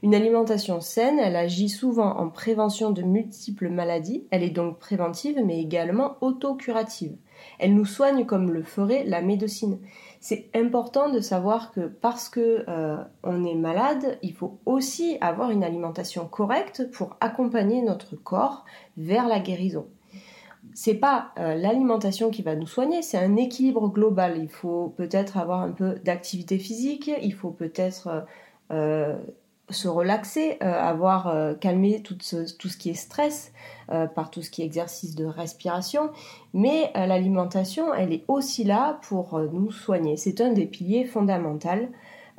Une 0.03 0.15
alimentation 0.15 0.81
saine, 0.81 1.17
elle 1.17 1.37
agit 1.37 1.69
souvent 1.69 2.17
en 2.17 2.29
prévention 2.29 2.91
de 2.91 3.03
multiples 3.03 3.69
maladies, 3.69 4.27
elle 4.31 4.43
est 4.43 4.49
donc 4.49 4.77
préventive 4.77 5.39
mais 5.45 5.61
également 5.61 6.17
autocurative. 6.19 7.15
Elle 7.57 7.73
nous 7.73 7.85
soigne 7.85 8.25
comme 8.25 8.51
le 8.51 8.63
ferait 8.63 9.05
la 9.05 9.21
médecine. 9.21 9.79
C'est 10.19 10.49
important 10.53 11.09
de 11.09 11.21
savoir 11.21 11.71
que 11.71 11.87
parce 11.87 12.27
que 12.27 12.65
euh, 12.67 12.97
on 13.23 13.45
est 13.45 13.55
malade, 13.55 14.19
il 14.21 14.33
faut 14.33 14.59
aussi 14.65 15.17
avoir 15.21 15.51
une 15.51 15.63
alimentation 15.63 16.27
correcte 16.27 16.91
pour 16.91 17.15
accompagner 17.21 17.81
notre 17.81 18.17
corps 18.17 18.65
vers 18.97 19.27
la 19.27 19.39
guérison 19.39 19.87
c'est 20.75 20.95
pas 20.95 21.33
euh, 21.37 21.55
l'alimentation 21.55 22.31
qui 22.31 22.41
va 22.41 22.55
nous 22.55 22.65
soigner, 22.65 23.01
c'est 23.01 23.17
un 23.17 23.35
équilibre 23.35 23.89
global. 23.89 24.39
Il 24.41 24.49
faut 24.49 24.93
peut-être 24.97 25.37
avoir 25.37 25.61
un 25.61 25.71
peu 25.71 25.95
d'activité 26.03 26.57
physique, 26.57 27.11
il 27.21 27.33
faut 27.33 27.51
peut-être 27.51 28.25
euh, 28.71 29.17
se 29.69 29.87
relaxer, 29.87 30.57
avoir 30.59 31.57
calmé 31.59 32.01
tout 32.01 32.17
ce, 32.21 32.53
tout 32.57 32.67
ce, 32.67 32.77
qui 32.77 32.89
est 32.89 32.95
stress 32.95 33.53
par 33.87 34.29
tout 34.29 34.41
ce 34.41 34.49
qui 34.49 34.61
est 34.61 34.65
exercice 34.65 35.15
de 35.15 35.25
respiration, 35.25 36.09
mais 36.53 36.91
l'alimentation, 36.93 37.93
elle 37.93 38.11
est 38.11 38.25
aussi 38.27 38.65
là 38.65 38.99
pour 39.03 39.39
nous 39.39 39.71
soigner. 39.71 40.17
C'est 40.17 40.41
un 40.41 40.51
des 40.51 40.65
piliers 40.65 41.05
fondamentaux 41.05 41.89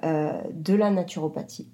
de 0.03 0.75
la 0.75 0.91
naturopathie. 0.91 1.69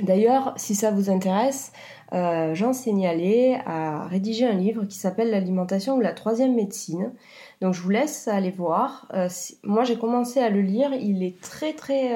D'ailleurs, 0.00 0.52
si 0.56 0.74
ça 0.74 0.90
vous 0.90 1.10
intéresse, 1.10 1.72
euh, 2.12 2.54
j'en 2.54 2.72
signalais 2.72 3.60
à 3.64 4.06
rédiger 4.06 4.46
un 4.46 4.52
livre 4.52 4.84
qui 4.84 4.96
s'appelle 4.96 5.30
L'alimentation 5.30 5.96
ou 5.96 6.00
la 6.00 6.12
troisième 6.12 6.54
médecine. 6.54 7.12
Donc 7.60 7.74
je 7.74 7.80
vous 7.80 7.90
laisse 7.90 8.28
aller 8.28 8.50
voir. 8.50 9.08
Euh, 9.14 9.28
moi 9.62 9.84
j'ai 9.84 9.96
commencé 9.96 10.40
à 10.40 10.50
le 10.50 10.60
lire, 10.60 10.92
il 10.92 11.22
est 11.22 11.40
très 11.40 11.72
très 11.72 12.14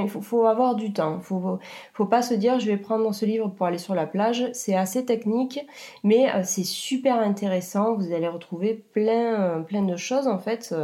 il 0.00 0.08
faut, 0.08 0.46
avoir 0.46 0.74
du 0.74 0.92
temps. 0.92 1.16
Il 1.18 1.24
faut, 1.24 1.58
faut 1.92 2.06
pas 2.06 2.22
se 2.22 2.34
dire 2.34 2.58
je 2.60 2.66
vais 2.66 2.76
prendre 2.76 3.12
ce 3.12 3.24
livre 3.24 3.48
pour 3.48 3.66
aller 3.66 3.78
sur 3.78 3.94
la 3.94 4.06
plage. 4.06 4.48
C'est 4.52 4.74
assez 4.74 5.04
technique, 5.04 5.60
mais 6.04 6.30
euh, 6.32 6.42
c'est 6.44 6.64
super 6.64 7.18
intéressant. 7.18 7.94
Vous 7.94 8.12
allez 8.12 8.28
retrouver 8.28 8.74
plein, 8.92 9.40
euh, 9.40 9.60
plein 9.60 9.82
de 9.82 9.96
choses 9.96 10.26
en 10.26 10.38
fait. 10.38 10.74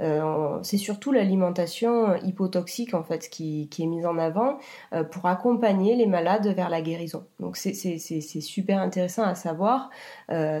Euh, 0.00 0.58
c'est 0.62 0.78
surtout 0.78 1.12
l'alimentation 1.12 2.16
hypotoxique 2.16 2.94
en 2.94 3.02
fait 3.02 3.28
qui, 3.28 3.68
est 3.78 3.86
mise 3.86 4.06
en 4.06 4.18
avant 4.18 4.58
pour 5.10 5.26
accompagner 5.26 5.96
les 5.96 6.06
malades 6.06 6.46
vers 6.48 6.70
la 6.70 6.80
guérison. 6.80 7.24
Donc 7.40 7.56
c'est 7.56 7.74
super 8.40 8.80
intéressant 8.80 9.22
à 9.22 9.34
savoir. 9.34 9.90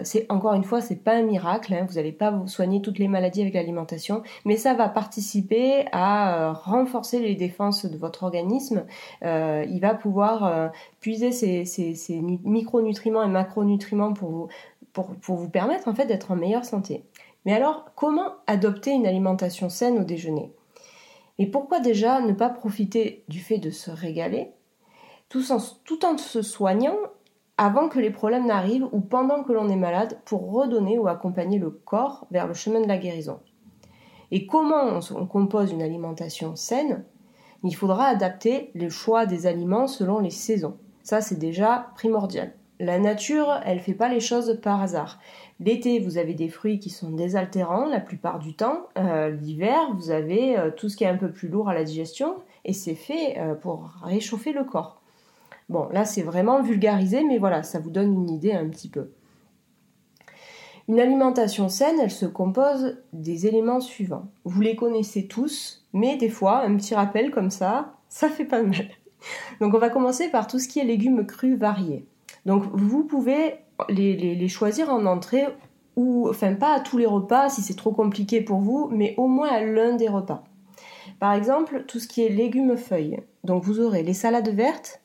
c'est 0.02 0.26
encore 0.28 0.54
une 0.54 0.64
fois, 0.64 0.80
c'est 0.80 1.02
pas 1.02 1.14
un 1.14 1.22
miracle. 1.22 1.74
Hein. 1.74 1.86
vous 1.88 1.94
n'allez 1.94 2.12
pas 2.12 2.30
vous 2.30 2.46
soigner 2.46 2.82
toutes 2.82 2.98
les 2.98 3.08
maladies 3.08 3.42
avec 3.42 3.54
l'alimentation, 3.54 4.22
mais 4.44 4.56
ça 4.56 4.74
va 4.74 4.88
participer 4.88 5.86
à 5.92 6.52
renforcer 6.52 7.20
les 7.20 7.34
défenses 7.34 7.86
de 7.86 7.95
votre 7.96 8.22
organisme, 8.22 8.84
euh, 9.22 9.64
il 9.68 9.80
va 9.80 9.94
pouvoir 9.94 10.44
euh, 10.44 10.68
puiser 11.00 11.32
ces, 11.32 12.20
micronutriments 12.20 13.22
et 13.22 13.28
macronutriments 13.28 14.12
pour 14.12 14.48
vous, 14.94 15.48
permettre 15.48 15.88
en 15.88 15.94
fait 15.94 16.06
d'être 16.06 16.30
en 16.30 16.36
meilleure 16.36 16.64
santé. 16.64 17.04
Mais 17.44 17.52
alors, 17.52 17.86
comment 17.94 18.32
adopter 18.46 18.92
une 18.92 19.06
alimentation 19.06 19.68
saine 19.68 19.98
au 19.98 20.04
déjeuner? 20.04 20.52
Et 21.38 21.46
pourquoi 21.46 21.80
déjà 21.80 22.20
ne 22.20 22.32
pas 22.32 22.48
profiter 22.48 23.24
du 23.28 23.40
fait 23.40 23.58
de 23.58 23.70
se 23.70 23.90
régaler 23.90 24.50
tout 25.28 25.44
en 25.50 26.18
se 26.18 26.42
soignant 26.42 26.96
avant 27.58 27.88
que 27.88 27.98
les 27.98 28.10
problèmes 28.10 28.46
n'arrivent 28.46 28.88
ou 28.92 29.00
pendant 29.00 29.42
que 29.42 29.52
l'on 29.52 29.68
est 29.68 29.76
malade 29.76 30.18
pour 30.24 30.52
redonner 30.52 30.98
ou 30.98 31.08
accompagner 31.08 31.58
le 31.58 31.70
corps 31.70 32.26
vers 32.30 32.46
le 32.46 32.54
chemin 32.54 32.80
de 32.80 32.88
la 32.88 32.98
guérison? 32.98 33.40
Et 34.30 34.46
comment 34.46 35.00
on 35.14 35.26
compose 35.26 35.72
une 35.72 35.82
alimentation 35.82 36.56
saine 36.56 37.04
il 37.64 37.74
faudra 37.74 38.06
adapter 38.06 38.70
le 38.74 38.88
choix 38.88 39.26
des 39.26 39.46
aliments 39.46 39.86
selon 39.86 40.18
les 40.18 40.30
saisons. 40.30 40.76
Ça, 41.02 41.20
c'est 41.20 41.38
déjà 41.38 41.90
primordial. 41.94 42.52
La 42.78 42.98
nature, 42.98 43.60
elle 43.64 43.80
fait 43.80 43.94
pas 43.94 44.08
les 44.08 44.20
choses 44.20 44.58
par 44.62 44.82
hasard. 44.82 45.18
L'été, 45.60 45.98
vous 45.98 46.18
avez 46.18 46.34
des 46.34 46.48
fruits 46.48 46.78
qui 46.78 46.90
sont 46.90 47.10
désaltérants 47.10 47.86
la 47.86 48.00
plupart 48.00 48.38
du 48.38 48.54
temps. 48.54 48.88
Euh, 48.98 49.30
l'hiver, 49.30 49.78
vous 49.94 50.10
avez 50.10 50.58
euh, 50.58 50.70
tout 50.70 50.90
ce 50.90 50.96
qui 50.96 51.04
est 51.04 51.08
un 51.08 51.16
peu 51.16 51.30
plus 51.30 51.48
lourd 51.48 51.70
à 51.70 51.74
la 51.74 51.84
digestion 51.84 52.36
et 52.66 52.74
c'est 52.74 52.94
fait 52.94 53.38
euh, 53.38 53.54
pour 53.54 53.92
réchauffer 54.02 54.52
le 54.52 54.64
corps. 54.64 55.00
Bon, 55.70 55.88
là, 55.90 56.04
c'est 56.04 56.22
vraiment 56.22 56.60
vulgarisé, 56.60 57.24
mais 57.24 57.38
voilà, 57.38 57.62
ça 57.62 57.78
vous 57.78 57.90
donne 57.90 58.12
une 58.12 58.30
idée 58.30 58.52
un 58.52 58.68
petit 58.68 58.88
peu. 58.88 59.10
Une 60.88 61.00
alimentation 61.00 61.68
saine, 61.68 61.98
elle 62.00 62.12
se 62.12 62.26
compose 62.26 62.98
des 63.12 63.46
éléments 63.46 63.80
suivants. 63.80 64.28
Vous 64.44 64.60
les 64.60 64.76
connaissez 64.76 65.26
tous, 65.26 65.85
mais 65.96 66.16
des 66.18 66.28
fois, 66.28 66.58
un 66.58 66.76
petit 66.76 66.94
rappel 66.94 67.30
comme 67.30 67.50
ça, 67.50 67.94
ça 68.10 68.28
fait 68.28 68.44
pas 68.44 68.62
mal. 68.62 68.90
Donc 69.60 69.74
on 69.74 69.78
va 69.78 69.88
commencer 69.88 70.28
par 70.28 70.46
tout 70.46 70.58
ce 70.58 70.68
qui 70.68 70.78
est 70.78 70.84
légumes 70.84 71.26
crus 71.26 71.56
variés. 71.56 72.04
Donc 72.44 72.64
vous 72.74 73.04
pouvez 73.04 73.54
les, 73.88 74.48
choisir 74.48 74.90
en 74.90 75.06
entrée 75.06 75.46
ou, 75.96 76.28
enfin 76.28 76.52
pas 76.52 76.74
à 76.74 76.80
tous 76.80 76.98
les 76.98 77.06
repas 77.06 77.48
si 77.48 77.62
c'est 77.62 77.76
trop 77.76 77.92
compliqué 77.92 78.42
pour 78.42 78.60
vous, 78.60 78.88
mais 78.92 79.14
au 79.16 79.26
moins 79.26 79.48
à 79.48 79.62
l'un 79.62 79.96
des 79.96 80.08
repas. 80.08 80.44
Par 81.18 81.32
exemple, 81.32 81.84
tout 81.88 81.98
ce 81.98 82.08
qui 82.08 82.22
est 82.22 82.28
légumes 82.28 82.76
feuilles. 82.76 83.20
Donc 83.42 83.64
vous 83.64 83.80
aurez 83.80 84.02
les 84.02 84.12
salades 84.12 84.50
vertes, 84.50 85.00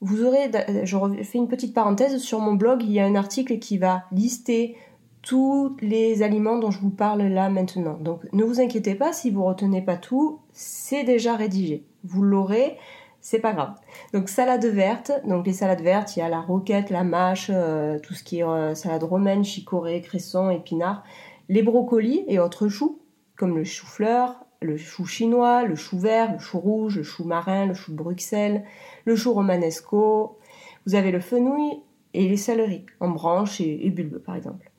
vous 0.00 0.24
aurez, 0.24 0.50
je 0.84 0.96
fais 1.24 1.38
une 1.38 1.48
petite 1.48 1.74
parenthèse, 1.74 2.18
sur 2.18 2.38
mon 2.38 2.54
blog, 2.54 2.82
il 2.84 2.92
y 2.92 3.00
a 3.00 3.04
un 3.04 3.16
article 3.16 3.58
qui 3.58 3.76
va 3.76 4.04
lister 4.12 4.76
tous 5.22 5.76
les 5.80 6.22
aliments 6.22 6.58
dont 6.58 6.70
je 6.70 6.80
vous 6.80 6.90
parle 6.90 7.22
là 7.22 7.48
maintenant. 7.48 7.96
Donc 8.00 8.20
ne 8.32 8.44
vous 8.44 8.60
inquiétez 8.60 8.94
pas 8.94 9.12
si 9.12 9.30
vous 9.30 9.44
retenez 9.44 9.80
pas 9.80 9.96
tout, 9.96 10.40
c'est 10.52 11.04
déjà 11.04 11.36
rédigé. 11.36 11.84
Vous 12.04 12.22
l'aurez, 12.22 12.76
c'est 13.20 13.38
pas 13.38 13.52
grave. 13.52 13.74
Donc 14.12 14.28
salade 14.28 14.64
verte, 14.66 15.12
donc 15.24 15.46
les 15.46 15.52
salades 15.52 15.80
vertes, 15.80 16.16
il 16.16 16.18
y 16.18 16.22
a 16.22 16.28
la 16.28 16.40
roquette, 16.40 16.90
la 16.90 17.04
mâche, 17.04 17.50
euh, 17.54 18.00
tout 18.00 18.14
ce 18.14 18.24
qui 18.24 18.40
est 18.40 18.44
euh, 18.44 18.74
salade 18.74 19.04
romaine, 19.04 19.44
chicorée, 19.44 20.00
cresson, 20.00 20.50
épinard, 20.50 21.04
les 21.48 21.62
brocolis 21.62 22.24
et 22.26 22.40
autres 22.40 22.68
choux 22.68 22.98
comme 23.36 23.56
le 23.56 23.64
chou-fleur, 23.64 24.44
le 24.60 24.76
chou 24.76 25.06
chinois, 25.06 25.64
le 25.64 25.74
chou 25.74 25.98
vert, 25.98 26.32
le 26.32 26.38
chou 26.38 26.58
rouge, 26.58 26.96
le 26.98 27.02
chou 27.02 27.24
marin, 27.24 27.66
le 27.66 27.74
chou 27.74 27.92
de 27.92 27.96
Bruxelles, 27.96 28.64
le 29.04 29.16
chou 29.16 29.32
romanesco. 29.32 30.38
Vous 30.86 30.94
avez 30.96 31.12
le 31.12 31.20
fenouil 31.20 31.80
et 32.14 32.28
les 32.28 32.36
céleris 32.36 32.86
en 33.00 33.08
branches 33.08 33.60
et, 33.60 33.86
et 33.86 33.90
bulbes 33.90 34.18
par 34.18 34.34
exemple. 34.34 34.71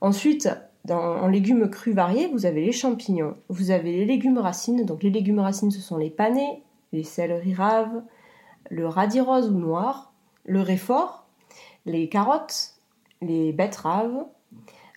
Ensuite, 0.00 0.48
en 0.88 1.26
légumes 1.28 1.68
crus 1.68 1.94
variés, 1.94 2.28
vous 2.28 2.46
avez 2.46 2.64
les 2.64 2.72
champignons, 2.72 3.36
vous 3.48 3.70
avez 3.70 3.92
les 3.92 4.04
légumes 4.04 4.38
racines. 4.38 4.84
Donc 4.84 5.02
les 5.02 5.10
légumes 5.10 5.40
racines, 5.40 5.70
ce 5.70 5.80
sont 5.80 5.96
les 5.96 6.10
panais, 6.10 6.62
les 6.92 7.02
céleris 7.02 7.54
raves, 7.54 8.02
le 8.70 8.86
radis 8.86 9.20
rose 9.20 9.50
ou 9.50 9.58
noir, 9.58 10.12
le 10.44 10.60
réfort, 10.60 11.26
les 11.84 12.08
carottes, 12.08 12.74
les 13.20 13.52
betteraves, 13.52 14.24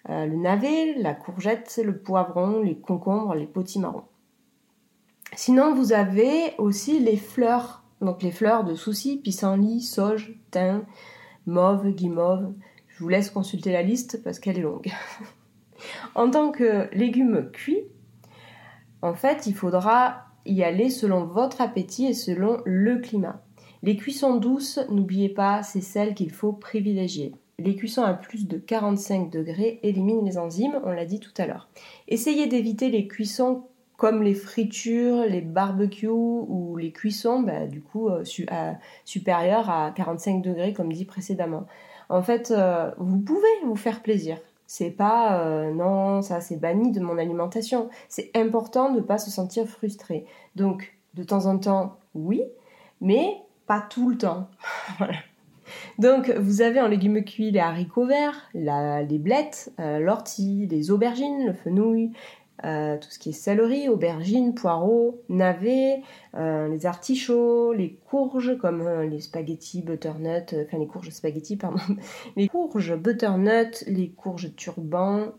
euh, 0.10 0.25
le 0.25 0.36
navet, 0.36 0.96
la 0.96 1.13
courgette, 1.13 1.79
le 1.84 1.98
poivron, 1.98 2.62
les 2.62 2.77
concombres, 2.77 3.36
les 3.36 3.46
potimarrons. 3.46 4.05
Sinon, 5.36 5.74
vous 5.74 5.93
avez 5.93 6.53
aussi 6.58 7.00
les 7.00 7.17
fleurs, 7.17 7.84
donc 8.01 8.22
les 8.22 8.31
fleurs 8.31 8.63
de 8.63 8.75
soucis, 8.75 9.17
pissenlit, 9.17 9.81
sauge, 9.81 10.34
thym, 10.51 10.84
mauve, 11.46 11.91
guimauve, 11.91 12.53
je 13.01 13.03
vous 13.03 13.10
laisse 13.10 13.31
consulter 13.31 13.72
la 13.72 13.81
liste 13.81 14.22
parce 14.24 14.38
qu'elle 14.38 14.60
est 14.60 14.62
longue. 14.62 14.91
en 16.15 16.29
tant 16.29 16.51
que 16.51 16.88
légumes 16.96 17.50
cuits, 17.51 17.81
en 19.01 19.15
fait, 19.15 19.48
il 19.48 19.55
faudra 19.55 20.25
y 20.46 20.62
aller 20.62 20.91
selon 20.91 21.25
votre 21.25 21.62
appétit 21.62 22.05
et 22.05 22.13
selon 22.13 22.62
le 22.63 23.00
climat. 23.00 23.41
Les 23.81 23.98
cuissons 23.98 24.36
douces, 24.36 24.79
n'oubliez 24.91 25.29
pas, 25.29 25.63
c'est 25.63 25.81
celles 25.81 26.13
qu'il 26.13 26.29
faut 26.29 26.53
privilégier. 26.53 27.34
Les 27.58 27.75
cuissons 27.75 28.03
à 28.03 28.13
plus 28.13 28.48
de 28.48 28.60
45 28.60 29.31
degrés 29.31 29.79
éliminent 29.81 30.24
les 30.24 30.38
enzymes, 30.38 30.79
on 30.84 30.91
l'a 30.91 31.05
dit 31.05 31.20
tout 31.20 31.34
à 31.39 31.48
l'heure. 31.48 31.70
Essayez 32.08 32.46
d'éviter 32.46 32.91
les 32.91 33.08
cuissons 33.08 33.63
comme 33.98 34.22
les 34.22 34.36
fritures, 34.36 35.25
les 35.25 35.41
barbecues 35.41 36.05
ou 36.08 36.77
les 36.77 36.91
cuissons, 36.91 37.41
bah, 37.41 37.65
du 37.65 37.81
coup, 37.81 38.10
euh, 38.10 38.24
supérieures 39.05 39.72
à 39.72 39.89
45 39.89 40.43
degrés, 40.43 40.74
comme 40.74 40.93
dit 40.93 41.05
précédemment. 41.05 41.65
En 42.12 42.22
fait, 42.22 42.51
euh, 42.51 42.91
vous 42.98 43.20
pouvez 43.20 43.48
vous 43.63 43.77
faire 43.77 44.01
plaisir. 44.01 44.38
C'est 44.68 44.91
pas 44.91 45.41
euh, 45.41 45.72
non, 45.74 46.22
ça 46.22 46.41
c'est 46.41 46.58
banni 46.58 46.91
de 46.91 47.00
mon 47.00 47.18
alimentation. 47.18 47.89
C'est 48.10 48.32
important 48.36 48.91
de 48.91 48.98
ne 48.98 49.01
pas 49.01 49.18
se 49.18 49.32
sentir 49.32 49.65
frustré. 49.65 50.25
Donc, 50.58 50.98
de 51.13 51.24
temps 51.24 51.46
en 51.46 51.58
temps, 51.58 52.00
oui, 52.13 52.44
mais 53.00 53.38
pas 53.65 53.80
tout 53.89 54.10
le 54.10 54.18
temps. 54.18 54.50
Donc, 56.00 56.30
vous 56.38 56.62
avez 56.62 56.82
en 56.82 56.88
légumes 56.88 57.24
cuits 57.24 57.51
les 57.51 57.60
haricots 57.60 58.06
verts, 58.06 58.50
les 58.53 59.18
blettes, 59.18 59.72
euh, 59.80 60.00
l'ortie, 60.00 60.68
les 60.70 60.91
aubergines, 60.91 61.46
le 61.46 61.53
fenouil, 61.53 62.12
euh, 62.63 62.98
tout 62.98 63.10
ce 63.10 63.18
qui 63.18 63.30
est 63.30 63.34
céleri, 63.34 63.89
aubergines, 63.89 64.53
poireaux, 64.53 65.22
navets, 65.30 66.03
euh, 66.36 66.68
les 66.68 66.86
artichauts, 66.86 67.74
les 67.74 67.98
courges 68.10 68.56
comme 68.60 68.82
euh, 68.82 69.08
les 69.08 69.20
spaghettis 69.20 69.82
butternut, 69.82 70.53
enfin 70.53 70.77
les 70.77 70.86
courges 70.86 71.10
spaghettis 71.10 71.58
pardon, 71.58 71.82
les 72.36 72.48
courges 72.48 72.96
butternut, 72.96 73.84
les 73.88 74.10
courges 74.10 74.56
turban, 74.56 75.30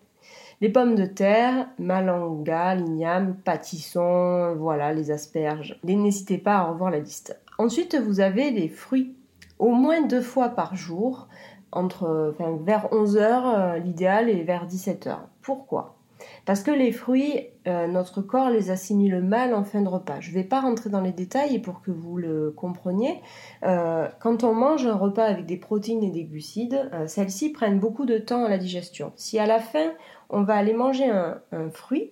les 0.60 0.68
pommes 0.68 0.96
de 0.96 1.06
terre, 1.06 1.68
malanga, 1.78 2.74
l'igname, 2.74 3.36
pâtisson, 3.36 4.56
voilà 4.56 4.92
les 4.92 5.12
asperges. 5.12 5.78
N'hésitez 5.84 6.38
pas 6.38 6.56
à 6.56 6.62
revoir 6.64 6.90
la 6.90 6.98
liste. 6.98 7.40
Ensuite, 7.58 7.94
vous 7.94 8.18
avez 8.18 8.50
les 8.50 8.68
fruits, 8.68 9.14
au 9.60 9.70
moins 9.70 10.02
deux 10.02 10.22
fois 10.22 10.48
par 10.48 10.74
jour, 10.74 11.28
entre, 11.70 12.34
vers 12.64 12.88
11h 12.90 13.80
l'idéal 13.82 14.28
et 14.28 14.42
vers 14.42 14.66
17h. 14.66 15.18
Pourquoi? 15.40 15.96
Parce 16.44 16.62
que 16.62 16.70
les 16.70 16.92
fruits, 16.92 17.48
euh, 17.66 17.86
notre 17.86 18.22
corps 18.22 18.50
les 18.50 18.70
assimile 18.70 19.20
mal 19.20 19.54
en 19.54 19.64
fin 19.64 19.80
de 19.80 19.88
repas. 19.88 20.20
Je 20.20 20.30
ne 20.30 20.34
vais 20.34 20.44
pas 20.44 20.60
rentrer 20.60 20.90
dans 20.90 21.00
les 21.00 21.12
détails 21.12 21.58
pour 21.60 21.80
que 21.80 21.90
vous 21.90 22.16
le 22.18 22.50
compreniez. 22.50 23.20
Euh, 23.64 24.08
quand 24.20 24.44
on 24.44 24.54
mange 24.54 24.86
un 24.86 24.96
repas 24.96 25.24
avec 25.24 25.46
des 25.46 25.56
protéines 25.56 26.02
et 26.02 26.10
des 26.10 26.24
glucides, 26.24 26.90
euh, 26.92 27.06
celles-ci 27.06 27.50
prennent 27.50 27.78
beaucoup 27.78 28.06
de 28.06 28.18
temps 28.18 28.44
à 28.44 28.48
la 28.48 28.58
digestion. 28.58 29.12
Si 29.16 29.38
à 29.38 29.46
la 29.46 29.60
fin, 29.60 29.92
on 30.30 30.42
va 30.42 30.54
aller 30.54 30.74
manger 30.74 31.08
un, 31.08 31.70
fruit, 31.70 32.10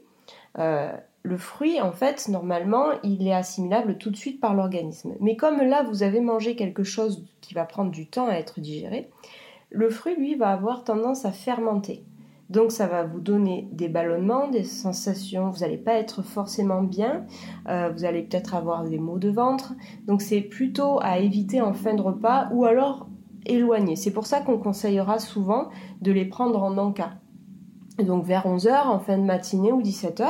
le 1.22 1.36
fruit, 1.36 1.80
en 1.80 1.92
fait, 1.92 2.28
normalement, 2.28 2.86
il 3.02 3.26
est 3.26 3.32
assimilable 3.32 3.98
tout 3.98 4.10
de 4.10 4.16
suite 4.16 4.40
par 4.40 4.54
l'organisme. 4.54 5.14
Mais 5.20 5.36
comme 5.36 5.58
là, 5.58 5.82
vous 5.82 6.02
avez 6.02 6.20
mangé 6.20 6.56
quelque 6.56 6.82
chose 6.82 7.26
qui 7.40 7.54
va 7.54 7.64
prendre 7.64 7.90
du 7.90 8.06
temps 8.06 8.28
à 8.28 8.34
être 8.34 8.60
digéré, 8.60 9.10
le 9.70 9.88
fruit, 9.90 10.16
lui, 10.16 10.34
va 10.34 10.50
avoir 10.50 10.84
tendance 10.84 11.24
à 11.24 11.32
fermenter. 11.32 12.04
Donc 12.50 12.72
ça 12.72 12.88
va 12.88 13.04
vous 13.04 13.20
donner 13.20 13.68
des 13.72 13.88
ballonnements, 13.88 14.48
des 14.48 14.64
sensations, 14.64 15.50
vous 15.50 15.60
n'allez 15.60 15.78
pas 15.78 15.94
être 15.94 16.22
forcément 16.22 16.82
bien, 16.82 17.24
euh, 17.68 17.90
vous 17.94 18.04
allez 18.04 18.22
peut-être 18.22 18.56
avoir 18.56 18.84
des 18.84 18.98
maux 18.98 19.18
de 19.18 19.30
ventre. 19.30 19.74
Donc 20.06 20.20
c'est 20.20 20.40
plutôt 20.40 20.98
à 21.00 21.20
éviter 21.20 21.60
en 21.60 21.72
fin 21.72 21.94
de 21.94 22.02
repas 22.02 22.48
ou 22.52 22.64
alors 22.64 23.08
éloigner. 23.46 23.94
C'est 23.94 24.12
pour 24.12 24.26
ça 24.26 24.40
qu'on 24.40 24.58
conseillera 24.58 25.20
souvent 25.20 25.68
de 26.02 26.10
les 26.10 26.24
prendre 26.24 26.62
en 26.62 26.76
encas 26.76 27.12
donc 28.02 28.24
vers 28.24 28.46
11h 28.46 28.86
en 28.86 28.98
fin 28.98 29.18
de 29.18 29.24
matinée 29.24 29.72
ou 29.72 29.82
17h. 29.82 30.26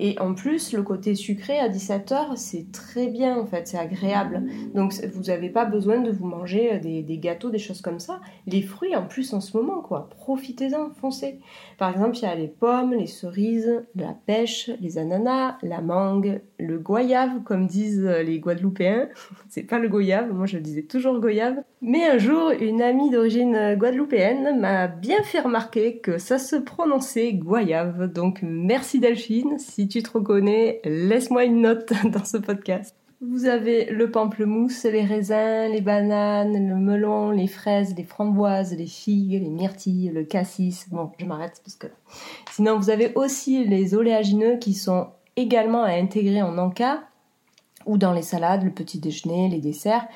Et 0.00 0.18
en 0.20 0.34
plus, 0.34 0.72
le 0.72 0.82
côté 0.82 1.14
sucré 1.14 1.58
à 1.58 1.68
17h, 1.68 2.36
c'est 2.36 2.70
très 2.70 3.08
bien 3.08 3.36
en 3.36 3.46
fait, 3.46 3.66
c'est 3.66 3.78
agréable. 3.78 4.42
Donc 4.74 4.94
vous 5.12 5.24
n'avez 5.24 5.50
pas 5.50 5.64
besoin 5.64 5.98
de 5.98 6.10
vous 6.10 6.26
manger 6.26 6.74
euh, 6.74 6.78
des, 6.78 7.18
gâteaux, 7.18 7.50
des 7.50 7.58
choses 7.58 7.80
comme 7.80 7.98
ça. 7.98 8.20
Les 8.46 8.62
fruits 8.62 8.94
en 8.94 9.06
plus 9.06 9.34
en 9.34 9.40
ce 9.40 9.56
moment, 9.56 9.80
quoi. 9.80 10.08
Profitez-en, 10.10 10.90
foncez. 10.90 11.40
Par 11.78 11.90
exemple, 11.90 12.16
il 12.18 12.22
y 12.22 12.26
a 12.26 12.34
les 12.34 12.48
pommes, 12.48 12.94
les 12.94 13.06
cerises, 13.06 13.84
la 13.96 14.14
pêche, 14.26 14.70
les 14.80 14.98
ananas, 14.98 15.56
la 15.62 15.80
mangue, 15.80 16.40
le 16.58 16.78
goyave, 16.78 17.42
comme 17.44 17.66
disent 17.66 18.04
euh, 18.04 18.22
les 18.22 18.38
Guadeloupéens. 18.38 19.08
c'est 19.48 19.64
pas 19.64 19.78
le 19.78 19.88
goyave, 19.88 20.32
moi 20.32 20.46
je 20.46 20.58
disais 20.58 20.82
toujours 20.82 21.18
goyave. 21.20 21.56
Mais 21.80 22.06
un 22.06 22.18
jour, 22.18 22.50
une 22.50 22.82
amie 22.82 23.10
d'origine 23.10 23.54
euh, 23.54 23.76
guadeloupéenne 23.76 24.58
m'a 24.58 24.88
bien 24.88 25.22
fait 25.22 25.40
remarquer 25.40 25.98
que 25.98 26.18
ça 26.18 26.38
se 26.38 26.56
prononçait 27.08 27.32
goyave. 27.32 28.12
Donc 28.12 28.40
merci 28.42 29.00
Delphine, 29.00 29.58
si 29.58 29.88
tu 29.88 30.02
te 30.02 30.10
reconnais, 30.10 30.80
laisse-moi 30.84 31.44
une 31.44 31.62
note 31.62 31.92
dans 32.04 32.24
ce 32.24 32.36
podcast. 32.36 32.94
Vous 33.20 33.46
avez 33.46 33.86
le 33.86 34.10
pamplemousse, 34.10 34.84
les 34.84 35.04
raisins, 35.04 35.72
les 35.72 35.80
bananes, 35.80 36.68
le 36.68 36.76
melon, 36.76 37.30
les 37.30 37.48
fraises, 37.48 37.94
les 37.96 38.04
framboises, 38.04 38.76
les 38.76 38.86
figues, 38.86 39.42
les 39.42 39.48
myrtilles, 39.48 40.10
le 40.14 40.22
cassis. 40.22 40.86
Bon, 40.90 41.10
je 41.18 41.24
m'arrête 41.24 41.60
parce 41.64 41.76
que 41.76 41.88
sinon 42.52 42.78
vous 42.78 42.90
avez 42.90 43.12
aussi 43.14 43.64
les 43.64 43.94
oléagineux 43.94 44.58
qui 44.58 44.74
sont 44.74 45.08
également 45.36 45.82
à 45.82 45.92
intégrer 45.92 46.42
en 46.42 46.58
encas 46.58 47.00
ou 47.86 47.96
dans 47.96 48.12
les 48.12 48.22
salades, 48.22 48.64
le 48.64 48.70
petit 48.70 49.00
déjeuner, 49.00 49.48
les 49.48 49.60
desserts. 49.60 50.06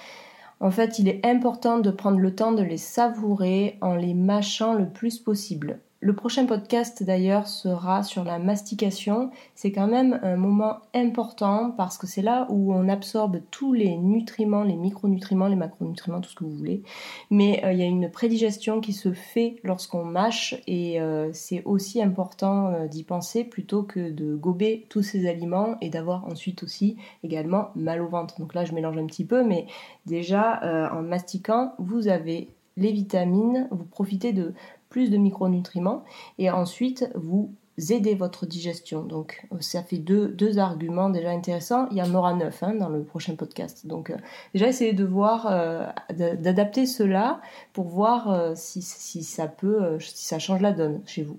En 0.60 0.70
fait, 0.70 1.00
il 1.00 1.08
est 1.08 1.26
important 1.26 1.78
de 1.80 1.90
prendre 1.90 2.18
le 2.18 2.34
temps 2.34 2.52
de 2.52 2.62
les 2.62 2.76
savourer 2.76 3.78
en 3.80 3.96
les 3.96 4.14
mâchant 4.14 4.74
le 4.74 4.88
plus 4.88 5.18
possible. 5.18 5.80
Le 6.04 6.16
prochain 6.16 6.46
podcast 6.46 7.04
d'ailleurs 7.04 7.46
sera 7.46 8.02
sur 8.02 8.24
la 8.24 8.40
mastication. 8.40 9.30
C'est 9.54 9.70
quand 9.70 9.86
même 9.86 10.18
un 10.24 10.34
moment 10.34 10.80
important 10.96 11.70
parce 11.70 11.96
que 11.96 12.08
c'est 12.08 12.22
là 12.22 12.48
où 12.50 12.74
on 12.74 12.88
absorbe 12.88 13.40
tous 13.52 13.72
les 13.72 13.96
nutriments, 13.96 14.64
les 14.64 14.74
micronutriments, 14.74 15.46
les 15.46 15.54
macronutriments, 15.54 16.20
tout 16.20 16.30
ce 16.30 16.34
que 16.34 16.42
vous 16.42 16.56
voulez. 16.56 16.82
Mais 17.30 17.64
euh, 17.64 17.72
il 17.72 17.78
y 17.78 17.82
a 17.82 17.86
une 17.86 18.10
prédigestion 18.10 18.80
qui 18.80 18.92
se 18.92 19.12
fait 19.12 19.60
lorsqu'on 19.62 20.04
mâche 20.04 20.56
et 20.66 21.00
euh, 21.00 21.30
c'est 21.32 21.62
aussi 21.66 22.02
important 22.02 22.72
euh, 22.72 22.88
d'y 22.88 23.04
penser 23.04 23.44
plutôt 23.44 23.84
que 23.84 24.10
de 24.10 24.34
gober 24.34 24.86
tous 24.88 25.02
ces 25.02 25.28
aliments 25.28 25.76
et 25.80 25.88
d'avoir 25.88 26.24
ensuite 26.24 26.64
aussi 26.64 26.96
également 27.22 27.68
mal 27.76 28.02
au 28.02 28.08
ventre. 28.08 28.40
Donc 28.40 28.54
là 28.54 28.64
je 28.64 28.72
mélange 28.72 28.98
un 28.98 29.06
petit 29.06 29.24
peu 29.24 29.44
mais 29.44 29.66
déjà 30.06 30.90
en 30.92 31.02
mastiquant 31.02 31.74
vous 31.78 32.08
avez 32.08 32.48
les 32.76 32.92
vitamines, 32.92 33.68
vous 33.70 33.84
profitez 33.84 34.32
de 34.32 34.54
plus 34.92 35.10
de 35.10 35.16
micronutriments 35.16 36.04
et 36.38 36.50
ensuite 36.50 37.10
vous 37.14 37.50
aidez 37.90 38.14
votre 38.14 38.44
digestion. 38.44 39.02
Donc 39.02 39.46
ça 39.60 39.82
fait 39.82 39.96
deux, 39.96 40.58
arguments 40.58 41.08
déjà 41.08 41.30
intéressants. 41.30 41.88
Il 41.90 41.96
y 41.96 42.02
en 42.02 42.14
aura 42.14 42.34
neuf 42.34 42.62
hein, 42.62 42.74
dans 42.74 42.90
le 42.90 43.02
prochain 43.02 43.34
podcast. 43.34 43.86
Donc 43.86 44.10
euh, 44.10 44.16
déjà 44.52 44.68
essayez 44.68 44.92
de 44.92 45.04
voir, 45.04 45.46
euh, 45.50 45.86
d'adapter 46.10 46.84
cela 46.84 47.40
pour 47.72 47.86
voir 47.88 48.30
euh, 48.30 48.52
si, 48.54 48.82
ça 48.82 49.48
peut, 49.48 49.98
si 49.98 50.26
ça 50.26 50.38
change 50.38 50.60
la 50.60 50.72
donne 50.72 51.00
chez 51.06 51.22
vous. 51.22 51.38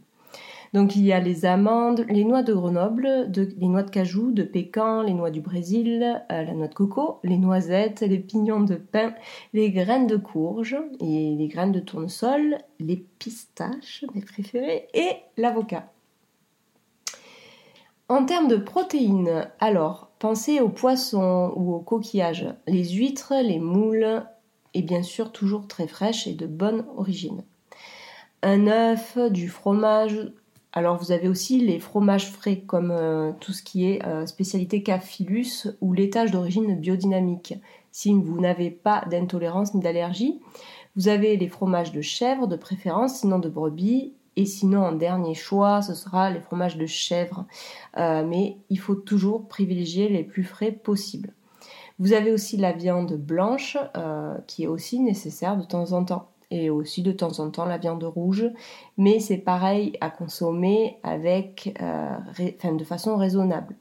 Donc 0.74 0.96
il 0.96 1.06
y 1.06 1.14
a 1.14 1.20
les 1.20 1.46
amandes, 1.46 2.04
les 2.10 2.24
noix 2.24 2.42
de 2.42 2.52
Grenoble, 2.52 3.32
les 3.36 3.68
noix 3.68 3.84
de 3.84 3.92
cajou, 3.92 4.32
de 4.32 4.42
Pécan, 4.42 5.04
les 5.04 5.14
noix 5.14 5.30
du 5.30 5.40
Brésil, 5.40 6.24
euh, 6.32 6.44
la 6.44 6.54
noix 6.54 6.68
de 6.68 6.74
coco, 6.74 7.20
les 7.24 7.38
noisettes, 7.38 8.02
les 8.02 8.18
pignons 8.18 8.62
de 8.62 8.76
pain, 8.76 9.14
les 9.54 9.70
graines 9.70 10.08
de 10.08 10.18
courge 10.18 10.76
et 11.00 11.36
les 11.36 11.48
graines 11.48 11.72
de 11.72 11.80
tournesol, 11.80 12.58
les 12.80 12.98
pistaches, 13.20 14.04
mes 14.16 14.22
préférés, 14.22 14.88
et 14.96 15.12
l'avocat. 15.38 15.92
En 18.10 18.26
termes 18.26 18.48
de 18.48 18.58
protéines, 18.58 19.48
alors 19.60 20.10
pensez 20.18 20.60
aux 20.60 20.70
poissons 20.70 21.54
ou 21.56 21.74
aux 21.74 21.80
coquillages, 21.82 22.48
les 22.68 22.90
huîtres, 22.90 23.34
les 23.44 23.60
moules, 23.60 24.24
et 24.74 24.82
bien 24.82 25.04
sûr 25.04 25.32
toujours 25.32 25.68
très 25.68 25.88
fraîches 25.88 26.26
et 26.26 26.34
de 26.34 26.48
bonne 26.48 26.86
origine. 26.98 27.44
Un 28.42 28.68
œuf, 28.68 29.18
du 29.32 29.48
fromage, 29.48 30.20
alors 30.74 30.98
vous 30.98 31.12
avez 31.12 31.28
aussi 31.28 31.60
les 31.60 31.80
fromages 31.80 32.32
frais 32.32 32.58
comme 32.58 32.90
euh, 32.92 33.32
tout 33.40 33.54
ce 33.54 33.62
qui 33.62 33.86
est 33.86 34.04
euh, 34.06 34.26
spécialité 34.26 34.82
Cafilus 34.82 35.68
ou 35.82 35.94
laitage 35.94 36.32
d'origine 36.32 36.76
biodynamique. 36.76 37.54
Si 37.92 38.12
vous 38.12 38.40
n'avez 38.40 38.72
pas 38.72 39.06
d'intolérance 39.10 39.76
ni 39.76 39.82
d'allergie, 39.82 40.42
vous 40.96 41.08
avez 41.10 41.38
les 41.38 41.48
fromages 41.48 41.92
de 41.92 42.02
chèvre 42.02 42.48
de 42.48 42.56
préférence, 42.56 43.20
sinon 43.20 43.38
de 43.38 43.50
brebis. 43.50 44.14
Et 44.36 44.48
sinon, 44.48 44.84
en 44.84 44.94
dernier 44.94 45.36
choix, 45.36 45.84
ce 45.84 45.94
sera 45.94 46.32
les 46.32 46.40
fromages 46.40 46.76
de 46.76 46.88
chèvre. 46.88 47.46
Euh, 47.98 48.26
mais 48.26 48.58
il 48.72 48.80
faut 48.80 48.96
toujours 48.96 49.48
privilégier 49.48 50.10
les 50.10 50.24
plus 50.24 50.44
frais 50.44 50.72
possibles. 50.72 51.34
Vous 52.00 52.14
avez 52.14 52.32
aussi 52.32 52.58
la 52.58 52.72
viande 52.72 53.14
blanche 53.14 53.78
qui 54.48 54.64
est 54.64 54.68
aussi 54.68 55.00
nécessaire 55.00 55.56
de 55.56 55.64
temps 55.64 55.92
en 55.92 56.04
temps 56.04 56.33
et 56.54 56.70
aussi 56.70 57.02
de 57.02 57.12
temps 57.12 57.40
en 57.40 57.50
temps 57.50 57.66
la 57.66 57.80
viande 57.80 58.04
rouge, 58.04 58.46
mais 58.98 59.20
c'est 59.20 59.38
pareil 59.38 59.98
à 60.02 60.12
consommer 60.12 61.00
avec, 61.02 61.76
euh, 61.82 62.72
de 62.78 62.84
façon 62.84 63.18
raisonnable. 63.18 63.76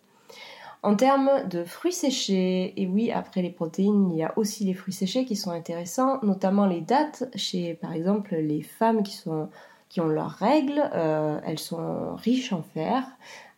En 0.82 0.96
termes 0.96 1.46
de 1.48 1.64
fruits 1.64 1.92
séchés, 1.92 2.72
et 2.80 2.86
oui, 2.86 3.12
après 3.12 3.42
les 3.42 3.50
protéines, 3.50 4.10
il 4.10 4.16
y 4.16 4.24
a 4.24 4.32
aussi 4.36 4.64
les 4.64 4.74
fruits 4.74 4.94
séchés 4.94 5.26
qui 5.26 5.36
sont 5.36 5.50
intéressants, 5.50 6.18
notamment 6.22 6.66
les 6.66 6.80
dattes 6.80 7.24
chez, 7.36 7.74
par 7.74 7.92
exemple, 7.92 8.34
les 8.34 8.62
femmes 8.62 9.02
qui, 9.02 9.12
sont, 9.12 9.48
qui 9.90 10.00
ont 10.00 10.08
leurs 10.08 10.30
règles, 10.30 10.82
euh, 10.94 11.38
elles 11.46 11.60
sont 11.60 12.16
riches 12.16 12.52
en 12.52 12.62
fer. 12.62 13.04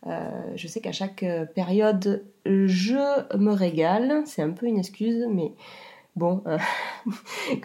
Euh, 0.07 0.29
je 0.57 0.67
sais 0.67 0.81
qu'à 0.81 0.93
chaque 0.93 1.25
période, 1.55 2.25
je 2.45 3.39
me 3.39 3.53
régale, 3.53 4.25
c'est 4.27 4.43
un 4.43 4.51
peu 4.51 4.67
une 4.67 4.79
excuse, 4.79 5.25
mais 5.31 5.53
Bon, 6.17 6.43
euh, 6.47 6.59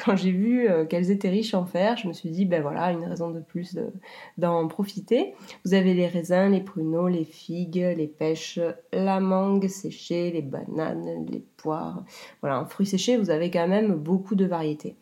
quand 0.04 0.16
j'ai 0.16 0.32
vu 0.32 0.68
euh, 0.68 0.86
qu'elles 0.86 1.12
étaient 1.12 1.30
riches 1.30 1.54
en 1.54 1.66
fer, 1.66 1.98
je 1.98 2.08
me 2.08 2.14
suis 2.14 2.32
dit, 2.32 2.46
ben 2.46 2.62
voilà, 2.62 2.92
une 2.92 3.04
raison 3.04 3.30
de 3.30 3.40
plus 3.40 3.78
d'en 4.38 4.68
profiter. 4.68 5.36
Vous 5.66 5.76
avez 5.76 5.94
les 5.94 6.08
raisins, 6.08 6.52
les 6.52 6.62
pruneaux, 6.62 7.08
les 7.08 7.26
figues, 7.26 7.94
les 7.96 8.08
pêches, 8.08 8.60
la 8.92 9.20
mangue 9.20 9.68
séchée, 9.68 10.32
les 10.32 10.42
bananes, 10.42 11.26
les 11.30 11.44
poires. 11.58 12.04
Voilà, 12.42 12.62
en 12.62 12.66
fruits 12.66 12.88
séchés, 12.88 13.18
vous 13.18 13.30
avez 13.30 13.52
quand 13.52 13.68
même 13.68 13.94
beaucoup 13.94 14.36
de 14.36 14.46
variétés. 14.46 14.96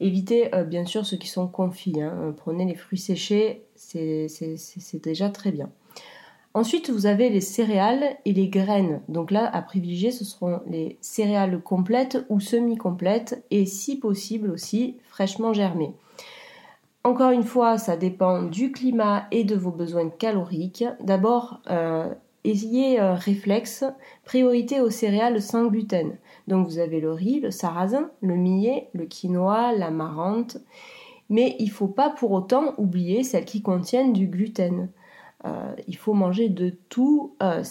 Évitez 0.00 0.54
euh, 0.54 0.64
bien 0.64 0.84
sûr 0.86 1.04
ceux 1.06 1.16
qui 1.16 1.28
sont 1.28 1.48
confits. 1.48 2.00
Hein. 2.00 2.34
Prenez 2.36 2.64
les 2.64 2.74
fruits 2.74 2.98
séchés, 2.98 3.64
c'est 3.74 4.28
déjà 5.02 5.30
très 5.30 5.50
bien. 5.50 5.70
Ensuite, 6.56 6.88
vous 6.88 7.06
avez 7.06 7.30
les 7.30 7.40
céréales 7.40 8.16
et 8.24 8.32
les 8.32 8.48
graines. 8.48 9.02
Donc 9.08 9.32
là, 9.32 9.50
à 9.52 9.60
privilégier, 9.60 10.12
ce 10.12 10.24
seront 10.24 10.60
les 10.68 10.98
céréales 11.00 11.60
complètes 11.60 12.24
ou 12.28 12.38
semi-complètes 12.38 13.44
et 13.50 13.66
si 13.66 13.98
possible 13.98 14.50
aussi 14.50 14.96
fraîchement 15.08 15.52
germées. 15.52 15.92
Encore 17.02 17.32
une 17.32 17.42
fois, 17.42 17.76
ça 17.76 17.96
dépend 17.96 18.42
du 18.42 18.70
climat 18.70 19.26
et 19.32 19.42
de 19.42 19.56
vos 19.56 19.72
besoins 19.72 20.08
caloriques. 20.08 20.84
D'abord, 21.00 21.60
euh, 21.70 22.14
ayez 22.44 23.00
un 23.00 23.14
réflexe, 23.14 23.84
priorité 24.24 24.80
aux 24.80 24.90
céréales 24.90 25.42
sans 25.42 25.66
gluten. 25.66 26.16
Donc 26.46 26.68
vous 26.68 26.78
avez 26.78 27.00
le 27.00 27.12
riz, 27.12 27.40
le 27.40 27.50
sarrasin, 27.50 28.10
le 28.20 28.36
millet, 28.36 28.90
le 28.92 29.06
quinoa, 29.06 29.72
la 29.72 29.90
marante. 29.90 30.58
Mais 31.28 31.56
il 31.58 31.66
ne 31.66 31.72
faut 31.72 31.88
pas 31.88 32.10
pour 32.10 32.30
autant 32.30 32.74
oublier 32.78 33.24
celles 33.24 33.44
qui 33.44 33.60
contiennent 33.60 34.12
du 34.12 34.28
gluten. 34.28 34.88
Euh, 35.44 35.74
il 35.86 35.96
faut 35.96 36.14
manger 36.14 36.48
de 36.48 36.70
tout. 36.88 37.36
Euh, 37.42 37.62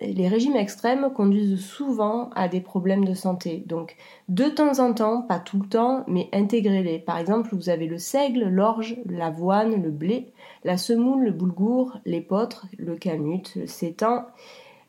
les 0.00 0.28
régimes 0.28 0.56
extrêmes 0.56 1.12
conduisent 1.14 1.60
souvent 1.60 2.30
à 2.30 2.48
des 2.48 2.60
problèmes 2.60 3.04
de 3.04 3.14
santé. 3.14 3.62
Donc, 3.66 3.96
de 4.28 4.44
temps 4.44 4.80
en 4.80 4.92
temps, 4.92 5.22
pas 5.22 5.38
tout 5.38 5.60
le 5.60 5.68
temps, 5.68 6.04
mais 6.08 6.28
intégrez-les. 6.32 6.98
Par 6.98 7.18
exemple, 7.18 7.54
vous 7.54 7.68
avez 7.68 7.86
le 7.86 7.98
seigle, 7.98 8.48
l'orge, 8.48 8.96
l'avoine, 9.06 9.80
le 9.80 9.90
blé, 9.90 10.32
la 10.64 10.76
semoule, 10.76 11.24
le 11.24 11.30
boulgour, 11.30 11.98
l'épeautre, 12.04 12.66
le 12.78 12.96
canut, 12.96 13.54
le 13.54 13.66
sétan, 13.66 14.26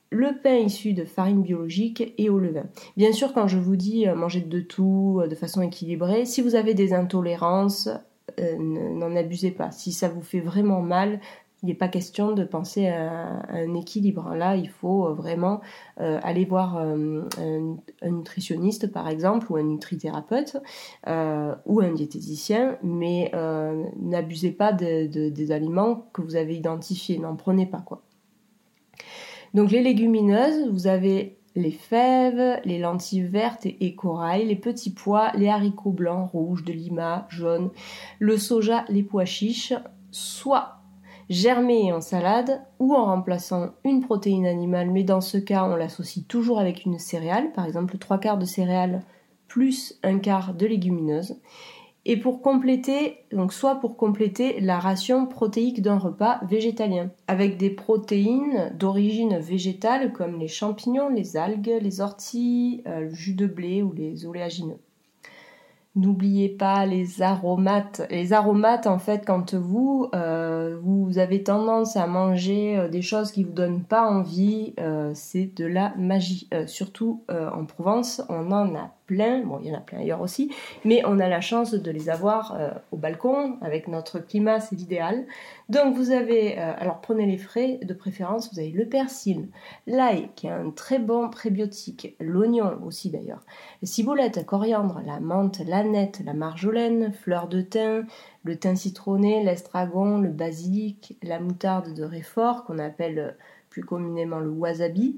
le 0.09 0.39
pain 0.41 0.55
issu 0.55 0.93
de 0.93 1.05
farine 1.05 1.43
biologique 1.43 2.13
et 2.17 2.29
au 2.29 2.39
levain. 2.39 2.65
Bien 2.97 3.11
sûr, 3.11 3.33
quand 3.33 3.47
je 3.47 3.57
vous 3.57 3.75
dis 3.75 4.07
euh, 4.07 4.15
manger 4.15 4.41
de 4.41 4.61
tout 4.61 5.21
de 5.29 5.35
façon 5.35 5.61
équilibrée, 5.61 6.25
si 6.25 6.41
vous 6.41 6.55
avez 6.55 6.73
des 6.73 6.93
intolérances, 6.93 7.89
n'en 8.39 9.15
abusez 9.15 9.51
pas. 9.51 9.69
Si 9.71 9.91
ça 9.91 10.09
vous 10.09 10.21
fait 10.21 10.39
vraiment 10.39 10.81
mal, 10.81 11.19
il 11.63 11.67
n'est 11.67 11.75
pas 11.75 11.87
question 11.87 12.33
de 12.33 12.43
penser 12.43 12.87
à, 12.87 13.41
un 13.49 13.73
équilibre. 13.73 14.35
Là, 14.35 14.57
il 14.57 14.69
faut 14.69 15.07
euh, 15.07 15.13
vraiment 15.13 15.61
euh, 16.01 16.19
aller 16.21 16.43
voir 16.43 16.77
euh, 16.77 17.23
un, 17.37 18.09
nutritionniste, 18.09 18.91
par 18.91 19.07
exemple, 19.07 19.49
ou 19.49 19.55
un 19.55 19.63
nutrithérapeute, 19.63 20.57
ou 21.07 21.79
un 21.79 21.91
diététicien, 21.93 22.77
mais 22.83 23.31
n'abusez 23.99 24.51
pas 24.51 24.73
des 24.73 25.51
aliments 25.51 26.07
que 26.13 26.21
vous 26.21 26.35
avez 26.35 26.55
identifiés, 26.55 27.17
n'en 27.17 27.35
prenez 27.35 27.65
pas 27.65 27.79
quoi. 27.79 28.01
Donc 29.53 29.71
les 29.71 29.81
légumineuses, 29.81 30.67
vous 30.69 30.87
avez 30.87 31.37
les 31.55 31.71
fèves, 31.71 32.59
les 32.65 32.79
lentilles 32.79 33.23
vertes 33.23 33.65
et, 33.65 33.95
corail, 33.95 34.47
les 34.47 34.55
petits 34.55 34.91
pois, 34.91 35.31
les 35.35 35.47
haricots 35.47 35.91
blancs, 35.91 36.31
rouges, 36.31 36.63
de 36.63 36.73
lima, 36.73 37.27
jaunes, 37.29 37.69
le 38.19 38.37
soja, 38.37 38.85
les 38.89 39.03
pois 39.03 39.25
chiches, 39.25 39.73
soit 40.11 40.82
germés 41.33 41.91
en 41.91 41.99
salade 41.99 42.61
ou 42.79 42.93
en 42.93 43.05
remplaçant 43.05 43.71
une 43.83 44.01
protéine 44.01 44.45
animale, 44.45 44.91
mais 44.91 45.03
dans 45.03 45.21
ce 45.21 45.37
cas 45.37 45.63
on 45.65 45.75
l'associe 45.75 46.25
toujours 46.27 46.59
avec 46.59 46.85
une 46.85 46.99
céréale, 46.99 47.51
par 47.51 47.65
exemple 47.65 47.97
trois 47.97 48.19
quarts 48.19 48.37
de 48.37 48.45
céréales 48.45 49.03
plus 49.47 49.99
un 50.03 50.19
quart 50.19 50.53
de 50.53 50.65
légumineuse. 50.65 51.39
Et 52.05 52.17
pour 52.17 52.41
compléter, 52.41 53.19
donc 53.31 53.53
soit 53.53 53.75
pour 53.75 53.95
compléter 53.95 54.59
la 54.59 54.77
ration 54.77 55.25
protéique 55.25 55.81
d'un 55.81 55.97
repas 55.97 56.41
végétalien, 56.49 57.11
avec 57.27 57.57
des 57.57 57.69
protéines 57.69 58.75
d'origine 58.77 59.37
végétale 59.39 60.11
comme 60.11 60.37
les 60.37 60.49
champignons, 60.49 61.09
les 61.09 61.37
algues, 61.37 61.77
les 61.81 62.01
orties, 62.01 62.83
euh, 62.87 63.01
le 63.01 63.13
jus 63.13 63.35
de 63.35 63.47
blé 63.47 63.81
ou 63.81 63.93
les 63.93 64.25
oléagineux. 64.25 64.79
N'oubliez 65.95 66.49
pas 66.49 66.85
les 66.85 67.21
aromates. 67.21 68.01
Les 68.09 68.33
aromates, 68.33 68.87
en 68.87 68.97
fait, 68.97 69.25
quand 69.25 69.53
vous, 69.53 70.09
euh, 70.15 70.79
vous 70.81 71.19
avez 71.19 71.43
tendance 71.43 71.95
à 71.95 72.07
manger 72.07 72.77
euh, 72.77 72.89
des 72.89 73.03
choses 73.03 73.31
qui 73.31 73.43
vous 73.43 73.53
donnent 73.53 73.83
pas 73.83 74.09
envie, 74.09 74.73
c'est 75.13 75.55
de 75.55 75.65
la 75.65 75.93
magie. 75.95 76.49
surtout 76.65 77.23
en 77.29 77.65
Provence, 77.65 78.23
on 78.29 78.51
en 78.51 78.75
a 78.75 78.91
plein, 79.05 79.41
bon 79.41 79.59
il 79.61 79.69
y 79.69 79.71
en 79.71 79.77
a 79.77 79.81
plein 79.81 79.99
ailleurs 79.99 80.21
aussi, 80.21 80.51
mais 80.85 81.01
on 81.05 81.19
a 81.19 81.27
la 81.27 81.41
chance 81.41 81.73
de 81.73 81.91
les 81.91 82.09
avoir 82.09 82.55
euh, 82.55 82.71
au 82.91 82.97
balcon, 82.97 83.57
avec 83.61 83.87
notre 83.87 84.19
climat 84.19 84.59
c'est 84.59 84.75
l'idéal. 84.75 85.25
Donc 85.69 85.95
vous 85.95 86.11
avez, 86.11 86.59
euh, 86.59 86.73
alors 86.77 87.01
prenez 87.01 87.25
les 87.25 87.37
frais 87.37 87.79
de 87.81 87.93
préférence, 87.93 88.53
vous 88.53 88.59
avez 88.59 88.71
le 88.71 88.87
persil, 88.87 89.49
l'ail 89.87 90.29
qui 90.35 90.47
est 90.47 90.51
un 90.51 90.71
très 90.71 90.99
bon 90.99 91.29
prébiotique, 91.29 92.15
l'oignon 92.19 92.79
aussi 92.85 93.09
d'ailleurs, 93.09 93.41
le 93.81 93.87
ciboulette, 93.87 94.45
coriandre, 94.45 95.01
la 95.05 95.19
menthe, 95.19 95.61
l'aneth, 95.65 96.21
la 96.25 96.33
marjolaine, 96.33 97.13
fleur 97.13 97.47
de 97.47 97.61
thym, 97.61 98.07
le 98.43 98.57
thym 98.57 98.75
citronné, 98.75 99.43
l'estragon, 99.43 100.19
le 100.19 100.29
basilic, 100.29 101.17
la 101.23 101.39
moutarde 101.39 101.93
de 101.93 102.03
réfort 102.03 102.65
qu'on 102.65 102.79
appelle 102.79 103.35
plus 103.69 103.83
communément 103.83 104.39
le 104.39 104.49
wasabi. 104.49 105.17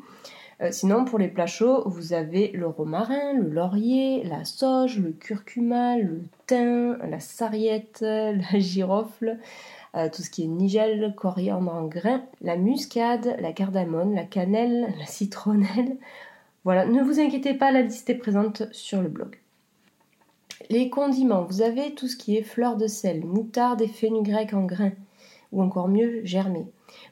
Euh, 0.62 0.72
sinon, 0.72 1.04
pour 1.04 1.20
les 1.20 1.28
plats 1.28 1.48
chauds, 1.48 1.84
vous 1.86 2.14
avez 2.14 2.50
le 2.50 2.68
romarin, 2.68 3.34
le 3.34 3.50
laurier, 3.50 4.24
la 4.24 4.46
sauge, 4.46 5.00
le 5.00 5.12
curcuma, 5.12 5.98
le 5.98 6.22
thym, 6.48 6.98
la 7.10 7.20
sarriette, 7.20 8.00
la 8.02 8.60
girofle, 8.60 9.38
euh, 9.96 10.10
tout 10.10 10.22
ce 10.22 10.30
qui 10.30 10.44
est 10.44 10.48
nigel, 10.48 11.14
coriandre 11.16 11.74
en 11.74 11.86
grains, 11.86 12.24
la 12.42 12.56
muscade, 12.56 13.36
la 13.40 13.52
cardamone, 13.52 14.16
la 14.16 14.24
cannelle, 14.24 14.94
la 15.00 15.06
citronnelle. 15.06 15.98
Voilà, 16.64 16.86
ne 16.86 17.04
vous 17.04 17.20
inquiétez 17.20 17.54
pas, 17.54 17.72
la 17.72 17.82
liste 17.82 18.10
est 18.10 18.16
présente 18.16 18.64
sur 18.72 19.02
le 19.02 19.10
blog. 19.10 19.38
Les 20.70 20.90
condiments, 20.90 21.44
vous 21.44 21.62
avez 21.62 21.94
tout 21.94 22.08
ce 22.08 22.16
qui 22.16 22.38
est 22.38 22.44
fleur 22.44 22.78
de 22.78 22.88
sel, 22.88 23.26
moutarde 23.26 23.82
et 23.82 23.88
fenugrec 23.88 24.54
en 24.54 24.64
grains, 24.64 24.94
ou 25.52 25.62
encore 25.62 25.90
mieux 25.90 26.22
germé. 26.24 26.66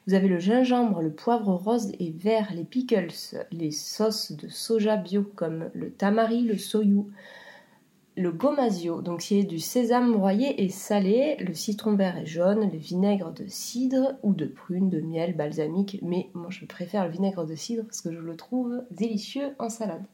Vous 0.06 0.14
avez 0.14 0.28
le 0.28 0.38
gingembre, 0.38 1.00
le 1.00 1.12
poivre 1.12 1.54
rose 1.54 1.92
et 1.98 2.10
vert, 2.10 2.52
les 2.54 2.64
pickles, 2.64 3.12
les 3.52 3.70
sauces 3.70 4.32
de 4.32 4.48
soja 4.48 4.96
bio 4.96 5.22
comme 5.34 5.70
le 5.74 5.90
tamari, 5.90 6.42
le 6.42 6.58
soyou, 6.58 7.10
le 8.16 8.30
gomasio, 8.30 9.02
donc 9.02 9.20
qui 9.20 9.38
est 9.38 9.44
du 9.44 9.58
sésame 9.58 10.12
broyé 10.12 10.62
et 10.62 10.68
salé, 10.68 11.36
le 11.40 11.52
citron 11.52 11.96
vert 11.96 12.16
et 12.16 12.26
jaune, 12.26 12.70
le 12.70 12.78
vinaigre 12.78 13.32
de 13.32 13.46
cidre 13.48 14.14
ou 14.22 14.34
de 14.34 14.46
prune, 14.46 14.88
de 14.88 15.00
miel, 15.00 15.34
balsamique, 15.34 15.98
mais 16.02 16.30
moi 16.32 16.48
je 16.50 16.64
préfère 16.64 17.04
le 17.04 17.10
vinaigre 17.10 17.44
de 17.44 17.56
cidre 17.56 17.82
parce 17.84 18.00
que 18.00 18.12
je 18.12 18.20
le 18.20 18.36
trouve 18.36 18.84
délicieux 18.92 19.54
en 19.58 19.68
salade. 19.68 20.04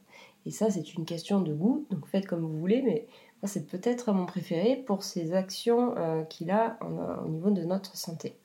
Et 0.47 0.51
ça 0.51 0.71
c'est 0.71 0.95
une 0.95 1.05
question 1.05 1.41
de 1.41 1.53
goût, 1.53 1.85
donc 1.91 2.07
faites 2.07 2.25
comme 2.25 2.41
vous 2.41 2.57
voulez, 2.57 2.81
mais 2.81 3.07
c'est 3.43 3.67
peut-être 3.67 4.13
mon 4.13 4.25
préféré 4.25 4.75
pour 4.75 5.03
ces 5.03 5.33
actions 5.33 5.95
euh, 5.97 6.23
qu'il 6.23 6.49
a 6.49 6.79
au 7.25 7.29
niveau 7.29 7.51
de 7.51 7.63
notre 7.63 7.97
santé. 7.97 8.35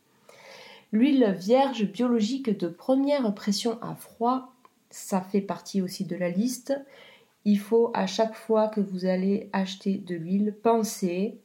L'huile 0.93 1.35
vierge 1.39 1.85
biologique 1.85 2.57
de 2.57 2.69
première 2.69 3.35
pression 3.35 3.79
à 3.83 3.95
froid, 3.95 4.53
ça 4.91 5.21
fait 5.21 5.41
partie 5.41 5.83
aussi 5.83 6.05
de 6.05 6.17
la 6.17 6.31
liste. 6.31 6.79
Il 7.45 7.59
faut 7.59 7.91
à 7.95 8.07
chaque 8.07 8.35
fois 8.35 8.69
que 8.69 8.81
vous 8.81 9.05
allez 9.05 9.51
acheter 9.53 9.99
de 9.99 10.15
l'huile, 10.15 10.55
penser 10.63 11.39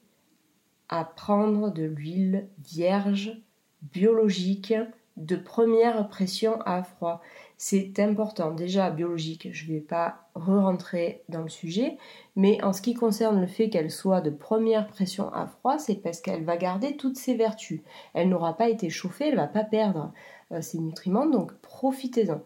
à 0.89 1.03
prendre 1.05 1.71
de 1.71 1.83
l'huile 1.83 2.47
vierge 2.63 3.37
biologique 3.81 4.73
de 5.17 5.35
première 5.35 6.07
pression 6.07 6.61
à 6.61 6.83
froid. 6.83 7.21
C'est 7.63 7.99
important. 7.99 8.49
Déjà, 8.49 8.89
biologique, 8.89 9.49
je 9.51 9.67
ne 9.67 9.75
vais 9.75 9.81
pas 9.81 10.27
re-rentrer 10.33 11.21
dans 11.29 11.43
le 11.43 11.47
sujet, 11.47 11.99
mais 12.35 12.59
en 12.63 12.73
ce 12.73 12.81
qui 12.81 12.95
concerne 12.95 13.39
le 13.39 13.45
fait 13.45 13.69
qu'elle 13.69 13.91
soit 13.91 14.21
de 14.21 14.31
première 14.31 14.87
pression 14.87 15.31
à 15.31 15.45
froid, 15.45 15.77
c'est 15.77 16.01
parce 16.01 16.21
qu'elle 16.21 16.43
va 16.43 16.57
garder 16.57 16.97
toutes 16.97 17.19
ses 17.19 17.35
vertus. 17.35 17.81
Elle 18.15 18.29
n'aura 18.29 18.57
pas 18.57 18.67
été 18.67 18.89
chauffée, 18.89 19.27
elle 19.27 19.35
ne 19.35 19.41
va 19.41 19.47
pas 19.47 19.63
perdre 19.63 20.11
euh, 20.51 20.63
ses 20.63 20.79
nutriments, 20.79 21.27
donc 21.27 21.53
profitez-en. 21.61 22.41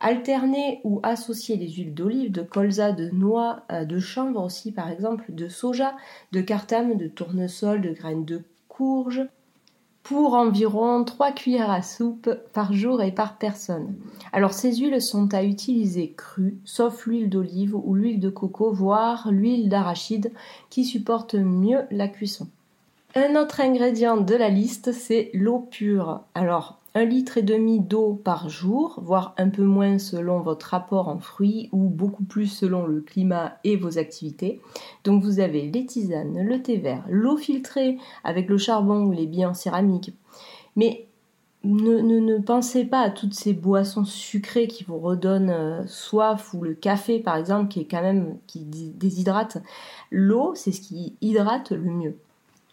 Alterner 0.00 0.80
ou 0.82 0.98
associer 1.04 1.56
les 1.56 1.70
huiles 1.70 1.94
d'olive, 1.94 2.32
de 2.32 2.42
colza, 2.42 2.90
de 2.90 3.10
noix, 3.10 3.62
euh, 3.70 3.84
de 3.84 4.00
chanvre 4.00 4.42
aussi 4.42 4.72
par 4.72 4.90
exemple, 4.90 5.32
de 5.32 5.48
soja, 5.48 5.94
de 6.32 6.40
cartame, 6.40 6.96
de 6.96 7.06
tournesol, 7.06 7.80
de 7.80 7.92
graines 7.92 8.24
de 8.24 8.42
courge, 8.66 9.22
pour 10.02 10.34
environ 10.34 11.04
3 11.04 11.32
cuillères 11.32 11.70
à 11.70 11.82
soupe 11.82 12.30
par 12.52 12.72
jour 12.72 13.02
et 13.02 13.12
par 13.12 13.36
personne. 13.36 13.94
Alors 14.32 14.52
ces 14.52 14.76
huiles 14.76 15.02
sont 15.02 15.34
à 15.34 15.42
utiliser 15.42 16.14
crues, 16.16 16.56
sauf 16.64 17.06
l'huile 17.06 17.28
d'olive 17.28 17.74
ou 17.74 17.94
l'huile 17.94 18.20
de 18.20 18.30
coco, 18.30 18.72
voire 18.72 19.28
l'huile 19.30 19.68
d'arachide 19.68 20.32
qui 20.70 20.84
supporte 20.84 21.34
mieux 21.34 21.82
la 21.90 22.08
cuisson. 22.08 22.48
Un 23.14 23.36
autre 23.36 23.60
ingrédient 23.60 24.18
de 24.18 24.34
la 24.34 24.48
liste, 24.48 24.92
c'est 24.92 25.30
l'eau 25.34 25.66
pure. 25.70 26.20
Alors, 26.34 26.77
un 26.94 27.04
litre 27.04 27.38
et 27.38 27.42
demi 27.42 27.80
d'eau 27.80 28.14
par 28.14 28.48
jour, 28.48 28.98
voire 29.02 29.34
un 29.38 29.50
peu 29.50 29.62
moins 29.62 29.98
selon 29.98 30.40
votre 30.40 30.66
rapport 30.66 31.08
en 31.08 31.18
fruits 31.18 31.68
ou 31.72 31.88
beaucoup 31.88 32.24
plus 32.24 32.46
selon 32.46 32.86
le 32.86 33.00
climat 33.00 33.58
et 33.64 33.76
vos 33.76 33.98
activités. 33.98 34.60
Donc 35.04 35.22
vous 35.22 35.40
avez 35.40 35.70
les 35.70 35.86
tisanes, 35.86 36.42
le 36.42 36.62
thé 36.62 36.76
vert, 36.78 37.04
l'eau 37.08 37.36
filtrée 37.36 37.98
avec 38.24 38.48
le 38.48 38.58
charbon 38.58 39.04
ou 39.04 39.12
les 39.12 39.26
billes 39.26 39.46
en 39.46 39.54
céramique. 39.54 40.12
Mais 40.76 41.08
ne, 41.64 42.38
pensez 42.38 42.84
pas 42.84 43.00
à 43.00 43.10
toutes 43.10 43.34
ces 43.34 43.52
boissons 43.52 44.04
sucrées 44.04 44.68
qui 44.68 44.84
vous 44.84 44.98
redonnent 44.98 45.50
euh, 45.50 45.86
soif 45.86 46.54
ou 46.54 46.62
le 46.62 46.74
café 46.74 47.18
par 47.18 47.36
exemple 47.36 47.68
qui 47.68 47.80
est 47.80 47.88
quand 47.88 48.02
même 48.02 48.38
qui 48.46 48.64
déshydrate. 48.64 49.58
L'eau, 50.10 50.52
c'est 50.54 50.72
ce 50.72 50.80
qui 50.80 51.16
hydrate 51.20 51.72
le 51.72 51.90
mieux. 51.90 52.16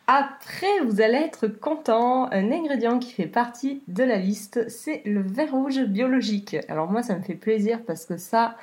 Après, 0.07 0.79
vous 0.85 1.01
allez 1.01 1.17
être 1.17 1.47
content. 1.47 2.31
Un 2.31 2.51
ingrédient 2.51 2.99
qui 2.99 3.11
fait 3.11 3.25
partie 3.25 3.81
de 3.87 4.03
la 4.03 4.17
liste, 4.17 4.69
c'est 4.69 5.01
le 5.05 5.21
vin 5.21 5.49
rouge 5.49 5.81
biologique. 5.83 6.57
Alors 6.69 6.91
moi, 6.91 7.01
ça 7.01 7.15
me 7.15 7.23
fait 7.23 7.33
plaisir 7.33 7.79
parce 7.87 8.05
que 8.05 8.17
ça, 8.17 8.55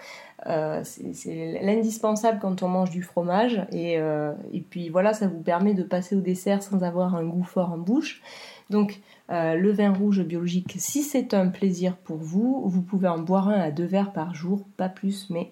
euh, 0.46 0.82
c'est 0.84 1.60
l'indispensable 1.62 2.38
quand 2.40 2.62
on 2.62 2.68
mange 2.68 2.90
du 2.90 3.02
fromage. 3.02 3.66
Et, 3.72 3.98
euh, 3.98 4.32
et, 4.52 4.60
puis 4.60 4.88
voilà, 4.88 5.14
ça 5.14 5.26
vous 5.26 5.40
permet 5.40 5.74
de 5.74 5.82
passer 5.82 6.14
au 6.14 6.20
dessert 6.20 6.62
sans 6.62 6.82
avoir 6.82 7.16
un 7.16 7.24
goût 7.24 7.44
fort 7.44 7.72
en 7.72 7.78
bouche. 7.78 8.22
Donc 8.70 9.00
euh, 9.30 9.54
le 9.54 9.72
vin 9.72 9.92
rouge 9.92 10.22
biologique, 10.22 10.74
si 10.78 11.02
c'est 11.02 11.34
un 11.34 11.48
plaisir 11.48 11.96
pour 11.96 12.18
vous, 12.18 12.62
vous 12.66 12.82
pouvez 12.82 13.08
en 13.08 13.18
boire 13.18 13.48
un 13.48 13.60
à 13.60 13.70
deux 13.70 13.84
verres 13.84 14.12
par 14.12 14.34
jour, 14.34 14.64
pas 14.76 14.88
plus, 14.88 15.28
mais 15.28 15.50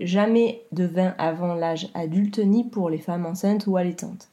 jamais 0.00 0.62
de 0.72 0.84
vin 0.84 1.14
avant 1.18 1.54
l'âge 1.54 1.88
adulte, 1.94 2.38
ni 2.38 2.64
pour 2.64 2.90
les 2.90 2.98
femmes 2.98 3.26
enceintes 3.26 3.66
ou 3.66 3.76
allaitantes. 3.76 4.31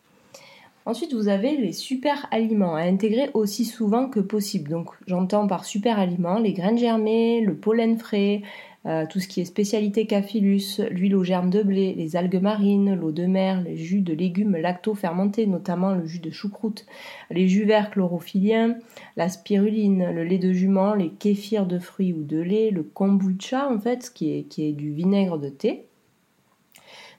Ensuite, 0.90 1.14
vous 1.14 1.28
avez 1.28 1.56
les 1.56 1.72
super 1.72 2.28
aliments 2.32 2.74
à 2.74 2.82
intégrer 2.82 3.30
aussi 3.36 3.64
souvent 3.64 4.10
que 4.10 4.20
possible. 4.20 4.72
Donc, 4.72 4.90
j'entends 5.06 5.46
par 5.46 5.64
super 5.64 6.00
aliments 6.00 6.40
les 6.40 6.52
graines 6.52 6.80
germées, 6.80 7.42
le 7.42 7.56
pollen 7.56 8.00
frais, 8.00 8.42
euh, 8.88 9.06
tout 9.08 9.20
ce 9.20 9.28
qui 9.28 9.40
est 9.40 9.46
spécialité 9.46 10.08
cafilus, 10.08 10.82
l'huile 10.90 11.16
aux 11.16 11.24
germes 11.24 11.52
de 11.52 11.62
blé, 11.62 11.94
les 11.94 12.16
algues 12.16 12.42
marines, 12.42 12.96
l'eau 12.96 13.12
de 13.12 13.28
mer, 13.28 13.62
les 13.62 13.78
jus 13.78 14.02
de 14.02 14.14
légumes 14.14 14.58
lacto-fermentés, 14.58 15.46
notamment 15.46 15.94
le 15.94 16.08
jus 16.08 16.18
de 16.18 16.32
choucroute, 16.32 16.88
les 17.30 17.48
jus 17.48 17.66
verts 17.66 17.92
chlorophylliens, 17.92 18.80
la 19.16 19.30
spiruline, 19.30 20.10
le 20.12 20.24
lait 20.24 20.40
de 20.40 20.52
jument, 20.52 20.96
les 20.96 21.12
kéfirs 21.12 21.68
de 21.68 21.78
fruits 21.78 22.14
ou 22.14 22.24
de 22.24 22.40
lait, 22.40 22.72
le 22.72 22.82
kombucha 22.82 23.72
en 23.72 23.80
fait, 23.80 24.12
qui 24.12 24.32
est 24.32 24.74
du 24.74 24.92
vinaigre 24.92 25.38
de 25.38 25.50
thé. 25.50 25.89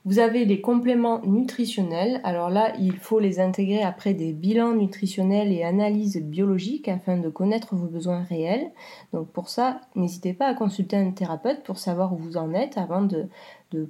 Vous 0.06 0.18
avez 0.18 0.46
les 0.46 0.62
compléments 0.62 1.20
nutritionnels. 1.26 2.22
Alors 2.24 2.48
là, 2.48 2.72
il 2.78 2.96
faut 2.96 3.18
les 3.18 3.38
intégrer 3.38 3.82
après 3.82 4.14
des 4.14 4.32
bilans 4.32 4.74
nutritionnels 4.74 5.52
et 5.52 5.62
analyses 5.62 6.16
biologiques 6.16 6.88
afin 6.88 7.18
de 7.18 7.28
connaître 7.28 7.74
vos 7.74 7.86
besoins 7.86 8.22
réels. 8.22 8.70
Donc 9.12 9.28
pour 9.28 9.50
ça, 9.50 9.82
n'hésitez 9.94 10.32
pas 10.32 10.46
à 10.46 10.54
consulter 10.54 10.96
un 10.96 11.10
thérapeute 11.10 11.62
pour 11.64 11.76
savoir 11.76 12.14
où 12.14 12.16
vous 12.16 12.38
en 12.38 12.54
êtes 12.54 12.78
avant 12.78 13.02
de, 13.02 13.28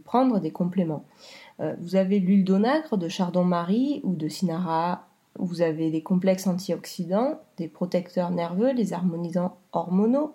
prendre 0.04 0.40
des 0.40 0.50
compléments. 0.50 1.04
Euh, 1.60 1.76
vous 1.80 1.94
avez 1.94 2.18
l'huile 2.18 2.44
d'onagre, 2.44 2.96
de 2.96 3.08
chardon-marie 3.08 4.00
ou 4.02 4.16
de 4.16 4.28
cinara. 4.28 5.06
Vous 5.38 5.62
avez 5.62 5.90
des 5.90 6.02
complexes 6.02 6.48
antioxydants, 6.48 7.38
des 7.56 7.68
protecteurs 7.68 8.32
nerveux, 8.32 8.74
des 8.74 8.92
harmonisants 8.92 9.58
hormonaux 9.72 10.34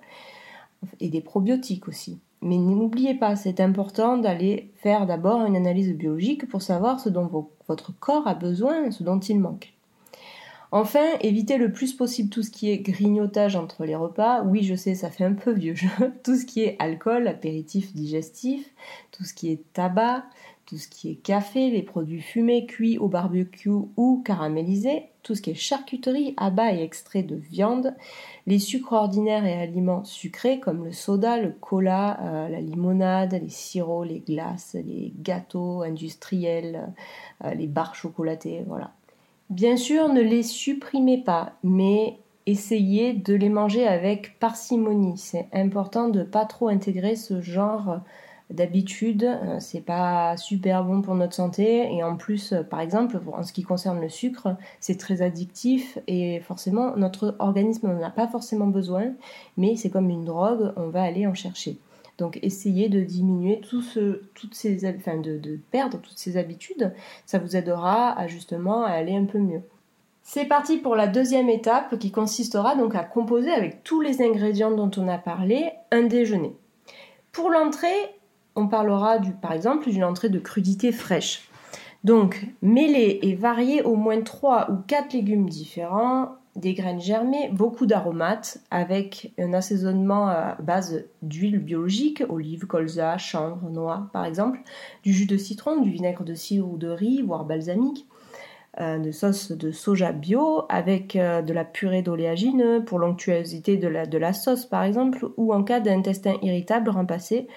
et 1.01 1.09
des 1.09 1.21
probiotiques 1.21 1.89
aussi. 1.89 2.21
Mais 2.45 2.59
n'oubliez 2.59 3.15
pas, 3.15 3.35
c'est 3.35 3.59
important 3.59 4.19
d'aller 4.19 4.69
faire 4.75 5.07
d'abord 5.07 5.43
une 5.47 5.55
analyse 5.55 5.91
biologique 5.93 6.47
pour 6.47 6.61
savoir 6.61 6.99
ce 6.99 7.09
dont 7.09 7.49
votre 7.67 7.91
corps 7.99 8.27
a 8.27 8.35
besoin, 8.35 8.91
ce 8.91 9.01
dont 9.01 9.17
il 9.17 9.39
manque. 9.39 9.73
Enfin, 10.71 11.05
évitez 11.21 11.57
le 11.57 11.71
plus 11.71 11.93
possible 11.93 12.29
tout 12.29 12.43
ce 12.43 12.51
qui 12.51 12.69
est 12.69 12.77
grignotage 12.77 13.55
entre 13.55 13.83
les 13.83 13.95
repas. 13.95 14.43
Oui, 14.43 14.61
je 14.61 14.75
sais, 14.75 14.93
ça 14.93 15.09
fait 15.09 15.23
un 15.23 15.33
peu 15.33 15.53
vieux 15.53 15.73
jeu. 15.73 15.87
Tout 16.23 16.35
ce 16.35 16.45
qui 16.45 16.61
est 16.61 16.75
alcool, 16.77 17.27
apéritif, 17.27 17.95
digestif, 17.95 18.69
tout 19.11 19.23
ce 19.23 19.33
qui 19.33 19.51
est 19.51 19.61
tabac, 19.73 20.23
tout 20.65 20.77
ce 20.77 20.87
qui 20.87 21.11
est 21.11 21.15
café, 21.15 21.69
les 21.69 21.83
produits 21.83 22.21
fumés, 22.21 22.65
cuits 22.65 22.97
au 22.97 23.07
barbecue 23.07 23.69
ou 23.69 24.23
caramélisés, 24.25 25.09
tout 25.21 25.35
ce 25.35 25.41
qui 25.41 25.51
est 25.51 25.55
charcuterie, 25.55 26.33
abats 26.37 26.73
et 26.73 26.81
extraits 26.81 27.25
de 27.25 27.35
viande, 27.35 27.93
les 28.47 28.59
sucres 28.59 28.93
ordinaires 28.93 29.45
et 29.45 29.53
aliments 29.53 30.03
sucrés 30.03 30.59
comme 30.59 30.85
le 30.85 30.91
soda, 30.91 31.37
le 31.37 31.51
cola, 31.51 32.19
euh, 32.21 32.49
la 32.49 32.61
limonade, 32.61 33.33
les 33.33 33.49
sirops, 33.49 34.07
les 34.07 34.19
glaces, 34.19 34.75
les 34.75 35.13
gâteaux 35.19 35.83
industriels, 35.83 36.93
euh, 37.43 37.53
les 37.53 37.67
barres 37.67 37.95
chocolatées, 37.95 38.63
voilà. 38.67 38.91
Bien 39.51 39.77
sûr, 39.77 40.09
ne 40.09 40.21
les 40.21 40.41
supprimez 40.41 41.19
pas, 41.19 41.53
mais 41.63 42.17
essayez 42.47 43.13
de 43.13 43.35
les 43.35 43.49
manger 43.49 43.87
avec 43.87 44.39
parcimonie. 44.39 45.17
C'est 45.17 45.47
important 45.53 46.09
de 46.09 46.19
ne 46.19 46.23
pas 46.23 46.45
trop 46.45 46.67
intégrer 46.67 47.15
ce 47.15 47.41
genre 47.41 47.99
d'habitude, 48.49 49.23
euh, 49.23 49.57
c'est 49.59 49.81
pas 49.81 50.37
super 50.37 50.83
bon 50.83 51.01
pour 51.01 51.15
notre 51.15 51.33
santé 51.33 51.91
et 51.91 52.03
en 52.03 52.15
plus, 52.15 52.53
euh, 52.53 52.63
par 52.63 52.79
exemple, 52.79 53.19
en 53.33 53.43
ce 53.43 53.51
qui 53.51 53.63
concerne 53.63 53.99
le 53.99 54.09
sucre, 54.09 54.55
c'est 54.79 54.97
très 54.97 55.21
addictif 55.21 55.97
et 56.07 56.39
forcément 56.41 56.95
notre 56.95 57.35
organisme 57.39 57.91
n'en 57.91 58.03
a 58.03 58.11
pas 58.11 58.27
forcément 58.27 58.67
besoin, 58.67 59.13
mais 59.57 59.75
c'est 59.75 59.89
comme 59.89 60.09
une 60.09 60.25
drogue, 60.25 60.73
on 60.75 60.89
va 60.89 61.01
aller 61.01 61.25
en 61.25 61.33
chercher. 61.33 61.79
Donc 62.17 62.39
essayez 62.43 62.87
de 62.87 63.01
diminuer 63.01 63.59
tout 63.59 63.81
ce, 63.81 64.21
toutes 64.35 64.53
ces, 64.53 64.87
enfin 64.87 65.17
de, 65.17 65.59
perdre 65.71 65.99
toutes 65.99 66.17
ces 66.17 66.37
habitudes, 66.37 66.93
ça 67.25 67.39
vous 67.39 67.55
aidera 67.55 68.17
à 68.17 68.27
justement 68.27 68.83
à 68.83 68.91
aller 68.91 69.15
un 69.15 69.25
peu 69.25 69.39
mieux. 69.39 69.61
C'est 70.21 70.45
parti 70.45 70.77
pour 70.77 70.95
la 70.95 71.07
deuxième 71.07 71.49
étape 71.49 71.99
qui 71.99 72.11
consistera 72.11 72.75
donc 72.75 72.95
à 72.95 73.03
composer 73.03 73.51
avec 73.51 73.83
tous 73.83 74.01
les 74.01 74.21
ingrédients 74.21 74.71
dont 74.71 74.89
on 74.97 75.07
a 75.07 75.17
parlé 75.17 75.71
un 75.91 76.03
déjeuner. 76.03 76.55
Pour 77.31 77.49
l'entrée, 77.49 78.15
on 78.55 78.67
parlera 78.67 79.19
par 79.41 79.51
exemple 79.51 79.89
d'une 79.89 80.03
entrée 80.03 80.29
de 80.29 80.39
crudité 80.39 80.91
fraîche. 80.91 81.49
Donc, 82.03 82.45
mêler 82.61 83.19
et 83.23 83.35
varier 83.35 83.81
au 83.81 83.95
moins 83.95 84.21
3 84.21 84.69
ou 84.71 84.75
4 84.87 85.13
légumes 85.13 85.49
différents, 85.49 86.35
des 86.55 86.73
graines 86.73 87.01
germées, 87.01 87.49
beaucoup 87.51 87.85
d'aromates, 87.85 88.59
avec 88.71 89.33
un 89.37 89.53
assaisonnement 89.53 90.27
à 90.27 90.55
base 90.61 91.05
d'huile 91.21 91.59
biologique, 91.59 92.23
olive, 92.29 92.65
colza, 92.65 93.17
chanvre, 93.17 93.69
noix 93.69 94.07
par 94.13 94.25
exemple, 94.25 94.59
du 95.03 95.11
jus 95.11 95.25
de 95.25 95.35
citron, 95.35 95.81
du 95.81 95.89
vinaigre 95.89 96.23
de 96.23 96.33
cidre 96.33 96.71
ou 96.71 96.77
de 96.77 96.87
riz, 96.87 97.23
voire 97.23 97.43
balsamique, 97.43 98.07
euh, 98.79 98.99
de 98.99 99.11
sauce 99.11 99.51
de 99.51 99.71
soja 99.71 100.11
bio, 100.11 100.65
avec 100.69 101.15
euh, 101.15 101.41
de 101.41 101.53
la 101.53 101.65
purée 101.65 102.03
d'oléagineux 102.03 102.85
pour 102.85 102.99
l'onctuosité 102.99 103.77
de 103.77 103.87
la, 103.87 104.05
de 104.05 104.17
la 104.17 104.31
sauce 104.31 104.65
par 104.65 104.83
exemple, 104.83 105.27
ou 105.37 105.53
en 105.53 105.63
cas 105.63 105.81
d'intestin 105.81 106.35
irritable 106.41 106.89
remplacé 106.89 107.47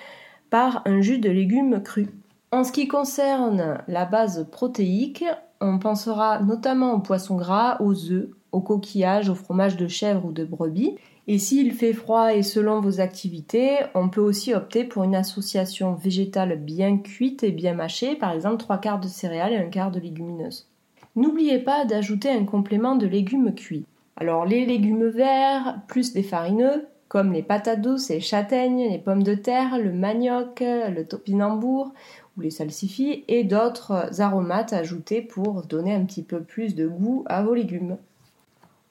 par 0.50 0.82
un 0.86 1.00
jus 1.00 1.18
de 1.18 1.30
légumes 1.30 1.82
crus. 1.82 2.08
En 2.50 2.64
ce 2.64 2.72
qui 2.72 2.88
concerne 2.88 3.78
la 3.88 4.04
base 4.06 4.46
protéique, 4.50 5.24
on 5.60 5.78
pensera 5.78 6.40
notamment 6.40 6.94
aux 6.94 7.00
poissons 7.00 7.36
gras, 7.36 7.76
aux 7.80 8.10
œufs, 8.10 8.28
aux 8.52 8.60
coquillages, 8.60 9.28
au 9.28 9.34
fromage 9.34 9.76
de 9.76 9.88
chèvre 9.88 10.24
ou 10.26 10.32
de 10.32 10.44
brebis. 10.44 10.96
Et 11.26 11.38
s'il 11.38 11.72
fait 11.72 11.92
froid 11.92 12.34
et 12.34 12.42
selon 12.42 12.80
vos 12.80 13.00
activités, 13.00 13.76
on 13.94 14.08
peut 14.08 14.22
aussi 14.22 14.54
opter 14.54 14.84
pour 14.84 15.04
une 15.04 15.14
association 15.14 15.92
végétale 15.92 16.56
bien 16.58 16.96
cuite 16.96 17.44
et 17.44 17.52
bien 17.52 17.74
mâchée, 17.74 18.16
par 18.16 18.32
exemple 18.32 18.56
trois 18.56 18.78
quarts 18.78 19.00
de 19.00 19.08
céréales 19.08 19.52
et 19.52 19.58
un 19.58 19.68
quart 19.68 19.90
de 19.90 20.00
légumineuses. 20.00 20.70
N'oubliez 21.16 21.58
pas 21.58 21.84
d'ajouter 21.84 22.30
un 22.30 22.44
complément 22.44 22.96
de 22.96 23.06
légumes 23.06 23.54
cuits. 23.54 23.84
Alors 24.16 24.46
les 24.46 24.64
légumes 24.64 25.08
verts, 25.08 25.80
plus 25.86 26.14
des 26.14 26.22
farineux, 26.22 26.86
comme 27.08 27.32
les 27.32 27.42
patates 27.42 27.80
douces, 27.80 28.10
les 28.10 28.20
châtaignes, 28.20 28.90
les 28.90 28.98
pommes 28.98 29.22
de 29.22 29.34
terre, 29.34 29.78
le 29.78 29.92
manioc, 29.92 30.60
le 30.60 31.04
topinambour 31.04 31.92
ou 32.36 32.40
les 32.40 32.50
salsifis 32.50 33.24
et 33.28 33.44
d'autres 33.44 34.20
aromates 34.20 34.72
ajoutés 34.72 35.22
pour 35.22 35.62
donner 35.62 35.94
un 35.94 36.04
petit 36.04 36.22
peu 36.22 36.40
plus 36.40 36.74
de 36.74 36.86
goût 36.86 37.24
à 37.26 37.42
vos 37.42 37.54
légumes. 37.54 37.96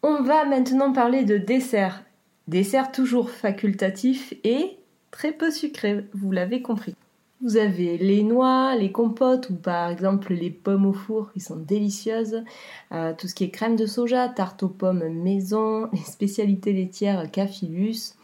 On 0.04 0.22
va 0.22 0.46
maintenant 0.46 0.92
parler 0.94 1.24
de 1.24 1.38
dessert. 1.38 2.04
Dessert 2.48 2.92
toujours 2.92 3.30
facultatif 3.30 4.34
et 4.44 4.78
très 5.12 5.32
peu 5.32 5.52
sucré, 5.52 6.06
vous 6.14 6.32
l'avez 6.32 6.62
compris. 6.62 6.96
Vous 7.40 7.58
avez 7.58 8.00
les 8.00 8.24
noix, 8.24 8.76
les 8.76 8.92
compotes 8.92 9.52
ou 9.52 9.56
par 9.56 9.92
exemple 9.92 10.34
les 10.34 10.50
pommes 10.50 10.88
au 10.88 10.94
four 10.94 11.32
qui 11.34 11.40
sont 11.40 11.56
délicieuses, 11.56 12.44
euh, 12.92 13.14
tout 13.16 13.28
ce 13.28 13.36
qui 13.36 13.44
est 13.44 13.52
crème 13.52 13.76
de 13.76 13.86
soja, 13.86 14.28
tarte 14.28 14.64
aux 14.64 14.70
pommes 14.70 15.08
maison, 15.10 15.88
les 15.94 16.00
spécialités 16.00 16.74
laitières 16.74 17.30
Cafilus, 17.30 18.16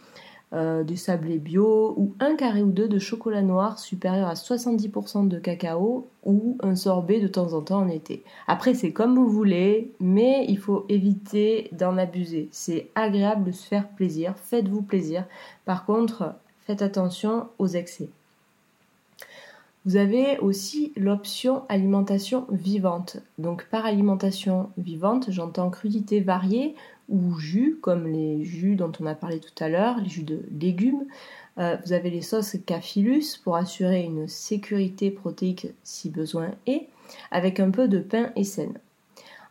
euh, 0.54 0.84
des 0.84 0.96
sablés 0.96 1.38
bio 1.38 1.94
ou 1.96 2.16
un 2.20 2.36
carré 2.36 2.64
ou 2.64 2.72
deux 2.72 2.88
de 2.88 2.98
chocolat 2.98 3.44
noir 3.44 3.78
supérieur 3.78 4.28
à 4.28 4.34
70% 4.34 5.28
de 5.28 5.38
cacao 5.38 6.08
ou 6.24 6.58
un 6.64 6.76
sorbet 6.76 7.20
de 7.20 7.28
temps 7.28 7.54
en 7.54 7.62
temps 7.62 7.82
en 7.82 7.90
été. 7.90 8.24
Après 8.48 8.74
c'est 8.74 8.94
comme 8.94 9.14
vous 9.14 9.30
voulez, 9.30 9.92
mais 10.00 10.44
il 10.50 10.58
faut 10.58 10.86
éviter 10.90 11.70
d'en 11.72 12.00
abuser. 12.00 12.50
C'est 12.52 12.90
agréable 12.96 13.44
de 13.44 13.52
se 13.52 13.68
faire 13.68 13.90
plaisir, 13.90 14.34
faites-vous 14.38 14.82
plaisir. 14.82 15.28
Par 15.66 15.86
contre, 15.86 16.34
faites 16.66 16.82
attention 16.82 17.50
aux 17.60 17.68
excès. 17.68 18.10
Vous 19.86 19.98
avez 19.98 20.38
aussi 20.40 20.94
l'option 20.96 21.64
alimentation 21.68 22.48
vivante. 22.50 23.18
Donc 23.38 23.66
par 23.66 23.86
alimentation 23.86 24.70
vivante, 24.78 25.26
j'entends 25.30 25.70
crudité 25.70 26.22
variée 26.22 26.76
ou 27.10 27.38
jus, 27.38 27.78
comme 27.82 28.08
les 28.08 28.46
jus 28.46 28.78
dont 28.78 28.94
on 29.02 29.06
a 29.06 29.16
parlé 29.16 29.42
tout 29.42 29.62
à 29.62 29.68
l'heure, 29.68 29.98
les 30.00 30.08
jus 30.08 30.24
de 30.24 30.40
légumes. 30.58 31.04
Euh, 31.58 31.76
vous 31.86 31.92
avez 31.92 32.10
les 32.10 32.22
sauces 32.22 32.56
Cafilus 32.66 33.38
pour 33.44 33.58
assurer 33.58 34.04
une 34.04 34.28
sécurité 34.30 35.12
protéique 35.12 35.68
si 35.84 36.10
besoin 36.10 36.52
est, 36.66 36.88
avec 37.30 37.60
un 37.60 37.70
peu 37.70 37.90
de 37.90 38.00
pain 38.00 38.32
et 38.38 38.46
sel. 38.46 38.70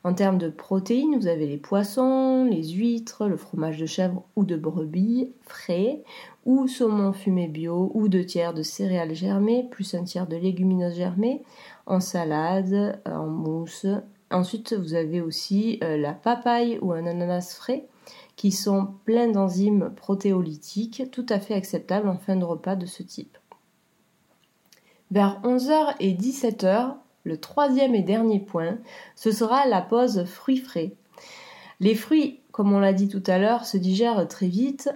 En 0.04 0.14
termes 0.14 0.38
de 0.38 0.48
protéines, 0.48 1.16
vous 1.16 1.28
avez 1.28 1.46
les 1.46 1.58
poissons, 1.58 2.44
les 2.50 2.70
huîtres, 2.70 3.28
le 3.28 3.36
fromage 3.36 3.78
de 3.78 3.86
chèvre 3.86 4.24
ou 4.34 4.44
de 4.44 4.56
brebis 4.56 5.32
frais, 5.42 6.02
ou 6.44 6.66
saumon 6.66 7.12
fumé 7.12 7.46
bio, 7.46 7.92
ou 7.94 8.08
deux 8.08 8.26
tiers 8.26 8.52
de 8.52 8.62
céréales 8.62 9.14
germées, 9.14 9.68
plus 9.70 9.94
un 9.94 10.02
tiers 10.02 10.26
de 10.26 10.36
légumineuses 10.36 10.96
germées, 10.96 11.44
en 11.86 12.00
salade, 12.00 13.00
en 13.06 13.26
mousse. 13.28 13.86
Ensuite, 14.32 14.72
vous 14.72 14.94
avez 14.94 15.20
aussi 15.20 15.78
euh, 15.84 15.96
la 15.96 16.14
papaye 16.14 16.78
ou 16.80 16.92
un 16.92 17.06
ananas 17.06 17.54
frais, 17.56 17.86
qui 18.34 18.50
sont 18.50 18.88
pleins 19.04 19.30
d'enzymes 19.30 19.92
protéolytiques, 19.94 21.10
tout 21.12 21.26
à 21.28 21.38
fait 21.38 21.54
acceptables 21.54 22.08
en 22.08 22.18
fin 22.18 22.34
de 22.34 22.44
repas 22.44 22.74
de 22.74 22.86
ce 22.86 23.04
type. 23.04 23.38
Vers 25.12 25.40
11h 25.42 25.94
et 26.00 26.14
17h, 26.14 26.94
le 27.24 27.38
troisième 27.38 27.94
et 27.94 28.02
dernier 28.02 28.40
point, 28.40 28.78
ce 29.14 29.30
sera 29.30 29.66
la 29.66 29.82
pause 29.82 30.24
fruits 30.24 30.58
frais. 30.58 30.92
Les 31.80 31.94
fruits, 31.94 32.40
comme 32.52 32.72
on 32.72 32.80
l'a 32.80 32.92
dit 32.92 33.08
tout 33.08 33.22
à 33.26 33.38
l'heure, 33.38 33.64
se 33.64 33.76
digèrent 33.76 34.26
très 34.28 34.48
vite. 34.48 34.90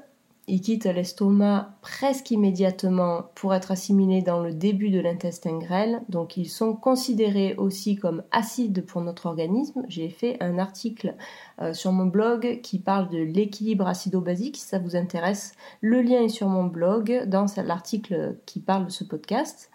Ils 0.49 0.61
quittent 0.61 0.85
l'estomac 0.85 1.75
presque 1.83 2.31
immédiatement 2.31 3.31
pour 3.35 3.53
être 3.53 3.73
assimilés 3.73 4.23
dans 4.23 4.41
le 4.41 4.53
début 4.53 4.91
de 4.91 5.01
l'intestin 5.01 5.59
grêle, 5.59 6.03
donc 6.09 6.37
ils 6.37 6.49
sont 6.49 6.75
considérés 6.75 7.57
aussi 7.57 7.97
comme 7.97 8.23
acides 8.31 8.87
pour 8.87 9.01
notre 9.01 9.27
organisme. 9.27 9.83
J'ai 9.89 10.09
fait 10.09 10.37
un 10.41 10.59
article 10.59 11.17
euh, 11.61 11.75
sur 11.75 11.91
mon 11.91 12.07
blog 12.07 12.61
qui 12.63 12.79
parle 12.79 13.09
de 13.09 13.19
l'équilibre 13.19 13.89
acido-basique, 13.89 14.57
si 14.57 14.67
ça 14.69 14.79
vous 14.79 14.95
intéresse. 14.95 15.55
Le 15.81 16.01
lien 16.01 16.23
est 16.23 16.29
sur 16.29 16.49
mon 16.49 16.65
blog 16.65 17.25
dans 17.27 17.47
l'article 17.57 18.37
qui 18.47 18.61
parle 18.61 18.85
de 18.85 18.93
ce 18.93 19.03
podcast. 19.03 19.73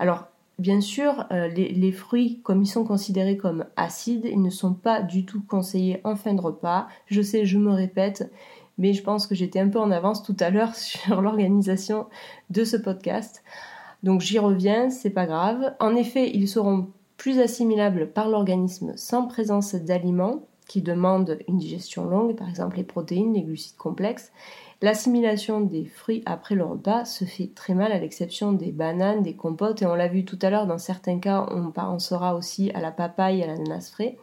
Alors, 0.00 0.26
Bien 0.58 0.80
sûr, 0.80 1.24
euh, 1.30 1.46
les, 1.46 1.92
fruits, 1.92 2.40
comme 2.42 2.62
ils 2.62 2.66
sont 2.66 2.84
considérés 2.84 3.36
comme 3.36 3.66
acides, 3.76 4.24
ils 4.24 4.42
ne 4.42 4.50
sont 4.50 4.74
pas 4.74 5.02
du 5.02 5.24
tout 5.24 5.40
conseillés 5.40 6.00
en 6.02 6.16
fin 6.16 6.34
de 6.34 6.40
repas. 6.40 6.88
Je 7.06 7.22
sais, 7.22 7.46
je 7.46 7.58
me 7.58 7.70
répète, 7.70 8.32
mais 8.76 8.92
je 8.92 9.04
pense 9.04 9.28
que 9.28 9.36
j'étais 9.36 9.60
un 9.60 9.68
peu 9.68 9.78
en 9.78 9.92
avance 9.92 10.24
tout 10.24 10.36
à 10.40 10.50
l'heure 10.50 10.74
sur 10.74 11.22
l'organisation 11.22 12.06
de 12.50 12.64
ce 12.64 12.76
podcast. 12.76 13.44
Donc 14.02 14.20
j'y 14.20 14.40
reviens, 14.40 14.90
c'est 14.90 15.10
pas 15.10 15.26
grave. 15.26 15.76
En 15.78 15.94
effet, 15.94 16.28
ils 16.34 16.48
seront 16.48 16.88
plus 17.16 17.38
assimilables 17.38 18.10
par 18.12 18.28
l'organisme 18.28 18.92
sans 18.96 19.28
présence 19.28 19.76
d'aliments 19.76 20.42
qui 20.66 20.82
demandent 20.82 21.38
une 21.48 21.58
digestion 21.58 22.04
longue, 22.04 22.36
par 22.36 22.48
exemple 22.48 22.76
les 22.76 22.84
protéines, 22.84 23.32
les 23.32 23.42
glucides 23.42 23.76
complexes. 23.76 24.32
L'assimilation 24.80 25.60
des 25.60 25.84
fruits 25.86 26.22
après 26.24 26.54
le 26.54 26.64
repas 26.64 27.04
se 27.04 27.24
fait 27.24 27.50
très 27.52 27.74
mal 27.74 27.90
à 27.90 27.98
l'exception 27.98 28.52
des 28.52 28.70
bananes, 28.70 29.24
des 29.24 29.34
compotes 29.34 29.82
et 29.82 29.86
on 29.86 29.96
l'a 29.96 30.06
vu 30.06 30.24
tout 30.24 30.38
à 30.40 30.50
l'heure 30.50 30.68
dans 30.68 30.78
certains 30.78 31.18
cas 31.18 31.48
on 31.50 31.72
pensera 31.72 32.36
aussi 32.36 32.70
à 32.70 32.80
la 32.80 32.92
papaye, 32.92 33.42
à 33.42 33.48
l'ananas 33.48 33.90
frais. 33.90 34.16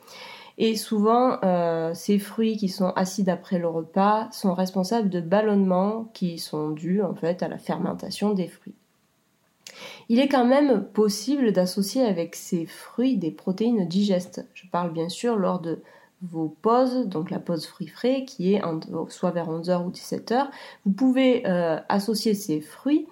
Et 0.58 0.78
souvent, 0.78 1.38
euh, 1.44 1.94
ces 1.94 2.18
fruits 2.18 2.56
qui 2.56 2.70
sont 2.70 2.92
acides 2.96 3.28
après 3.28 3.60
le 3.60 3.68
repas 3.68 4.30
sont 4.32 4.54
responsables 4.54 5.10
de 5.10 5.20
ballonnements 5.20 6.10
qui 6.14 6.40
sont 6.40 6.70
dus 6.70 7.02
en 7.02 7.14
fait 7.14 7.44
à 7.44 7.50
la 7.50 7.58
fermentation 7.58 8.34
des 8.34 8.48
fruits. 8.48 8.76
Il 10.08 10.20
est 10.20 10.30
quand 10.30 10.46
même 10.46 10.86
possible 10.86 11.52
d'associer 11.52 12.04
avec 12.04 12.36
ces 12.36 12.66
fruits 12.66 13.18
des 13.18 13.32
protéines 13.32 13.86
digestes. 13.86 14.48
Je 14.54 14.68
parle 14.68 14.94
bien 14.94 15.10
sûr 15.10 15.36
lors 15.36 15.60
de 15.60 15.82
vos 16.22 16.50
pauses, 16.62 17.08
donc 17.08 17.30
la 17.30 17.40
pause 17.40 17.66
fruits 17.66 17.88
frais 17.88 18.26
qui 18.26 18.54
est 18.54 18.62
soit 19.10 19.32
vers 19.32 19.50
11h 19.50 19.86
ou 19.86 19.92
17h. 19.92 20.48
Vous 20.86 20.92
pouvez 20.92 21.44
euh, 21.46 21.80
associer 21.90 22.34
ces 22.34 22.62
fruits 22.62 23.08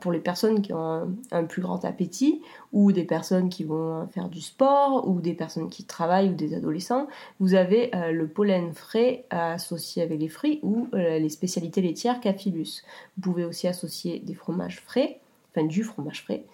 pour 0.00 0.10
les 0.10 0.18
personnes 0.18 0.62
qui 0.62 0.72
ont 0.72 1.14
un, 1.30 1.44
plus 1.44 1.62
grand 1.62 1.84
appétit 1.84 2.42
ou 2.72 2.90
des 2.90 3.04
personnes 3.04 3.48
qui 3.48 3.62
vont 3.62 4.06
faire 4.08 4.28
du 4.28 4.40
sport 4.40 5.08
ou 5.08 5.20
des 5.20 5.34
personnes 5.34 5.70
qui 5.70 5.84
travaillent 5.84 6.30
ou 6.30 6.34
des 6.34 6.54
adolescents, 6.54 7.06
vous 7.38 7.54
avez 7.54 7.94
euh, 7.94 8.10
le 8.10 8.26
pollen 8.26 8.72
frais 8.72 9.24
associé 9.30 10.02
avec 10.02 10.18
les 10.18 10.28
fruits 10.28 10.58
ou 10.62 10.88
euh, 10.94 11.18
les 11.18 11.28
spécialités 11.28 11.82
laitières 11.82 12.20
Cafilus. 12.20 12.82
Vous 13.16 13.22
pouvez 13.22 13.44
aussi 13.44 13.68
associer 13.68 14.18
des 14.18 14.34
fromages 14.34 14.80
frais, 14.80 15.20
du 15.56 15.84
fromage 15.84 16.24
frais, 16.24 16.44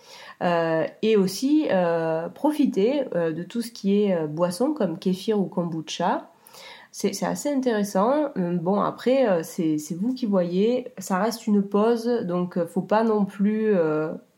euh, 0.43 0.87
et 1.03 1.17
aussi 1.17 1.69
profiter 2.35 3.05
de 3.15 3.43
tout 3.43 3.63
ce 3.63 3.71
qui 3.71 4.03
est 4.03 4.27
boisson 4.27 4.73
comme 4.75 4.99
kéfir 4.99 5.39
ou 5.39 5.45
kombucha 5.45 6.29
c'est 6.91 7.27
assez 7.27 7.53
intéressant. 7.53 8.31
Euh, 8.37 8.57
bon, 8.57 8.81
après, 8.81 9.29
euh, 9.29 9.43
c'est 9.43 9.95
vous 9.95 10.15
qui 10.15 10.27
voyez. 10.27 10.89
Ça 10.99 11.19
reste 11.19 11.47
une 11.47 11.63
pause, 11.63 12.07
donc 12.25 12.57
euh, 12.57 12.67
faut 12.67 12.83
pas 12.83 13.05
non 13.05 13.25
plus 13.25 13.75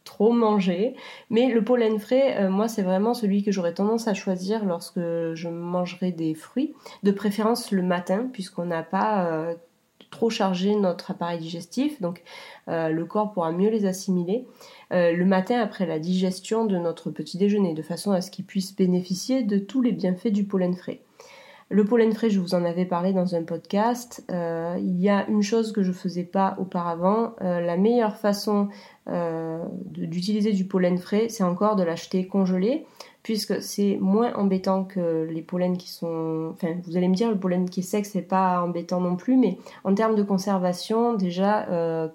trop 0.05 0.33
manger. 0.33 0.95
Mais 1.31 1.49
le 1.49 1.63
pollen 1.63 1.99
frais, 1.99 2.49
moi, 2.49 2.69
c'est 2.69 2.83
vraiment 2.83 3.15
celui 3.15 3.43
que 3.45 3.53
j'aurais 3.53 3.75
tendance 3.75 4.09
à 4.09 4.15
choisir 4.15 4.65
lorsque 4.65 4.99
je 4.99 5.49
mangerai 5.49 6.11
des 6.13 6.35
fruits. 6.35 6.75
De 7.03 7.13
préférence 7.13 7.71
le 7.71 7.83
matin, 7.83 8.29
puisqu'on 8.33 8.67
n'a 8.67 8.83
pas 8.83 9.55
trop 10.11 10.31
chargé 10.31 10.75
notre 10.75 11.13
appareil 11.13 11.39
digestif, 11.39 12.01
donc 12.01 12.23
le 12.67 13.03
corps 13.05 13.33
pourra 13.33 13.53
mieux 13.53 13.71
les 13.71 13.87
assimiler 13.87 14.47
le 14.91 15.25
matin 15.25 15.61
après 15.61 15.87
la 15.87 15.99
digestion 15.99 16.65
de 16.65 16.77
notre 16.79 17.11
petit 17.11 17.39
déjeuner, 17.39 17.75
de 17.75 17.83
façon 17.83 18.13
à 18.13 18.21
ce 18.21 18.31
qu'il 18.31 18.45
puisse 18.45 18.75
bénéficier 18.75 19.43
de 19.43 19.59
tous 19.59 19.83
les 19.83 19.93
bienfaits 19.93 20.29
du 20.29 20.45
pollen 20.45 20.75
frais. 20.75 21.01
Le 21.73 21.85
pollen 21.85 22.13
frais, 22.13 22.31
je 22.31 22.41
vous 22.41 22.57
en 22.57 22.65
avais 22.65 22.85
parlé 22.85 23.13
dans 23.13 23.37
un 23.37 23.45
podcast. 23.45 24.25
Euh, 24.33 24.75
il 24.81 25.01
y 25.01 25.09
a 25.09 25.29
une 25.29 25.43
chose 25.43 25.71
que 25.71 25.85
je 25.85 25.93
faisais 25.93 26.25
pas 26.25 26.57
auparavant. 26.59 27.35
Euh, 27.43 27.61
la 27.61 27.77
meilleure 27.77 28.17
façon 28.17 28.69
euh, 29.09 29.63
d'utiliser 29.85 30.53
du 30.53 30.65
pollen 30.65 30.99
frais, 30.99 31.29
c'est 31.29 31.45
encore 31.45 31.77
de 31.77 31.85
l'acheter 31.85 32.27
congelé, 32.27 32.87
puisque 33.23 33.63
c'est 33.63 33.99
moins 34.01 34.33
embêtant 34.35 34.85
que 34.85 35.29
les 35.31 35.43
pollens 35.43 35.77
qui 35.77 35.91
sont. 35.91 36.51
Enfin, 36.53 36.75
vous 36.85 36.97
allez 36.97 37.09
me 37.09 37.15
dire, 37.15 37.31
le 37.31 37.39
pollen 37.39 37.69
qui 37.69 37.81
est 37.81 37.83
sec, 37.83 38.07
c'est 38.07 38.23
pas 38.23 38.63
embêtant 38.63 39.01
non 39.01 39.17
plus, 39.17 39.37
mais 39.37 39.59
en 39.85 39.95
termes 39.95 40.15
de 40.15 40.23
conservation, 40.23 41.15
déjà 41.15 41.67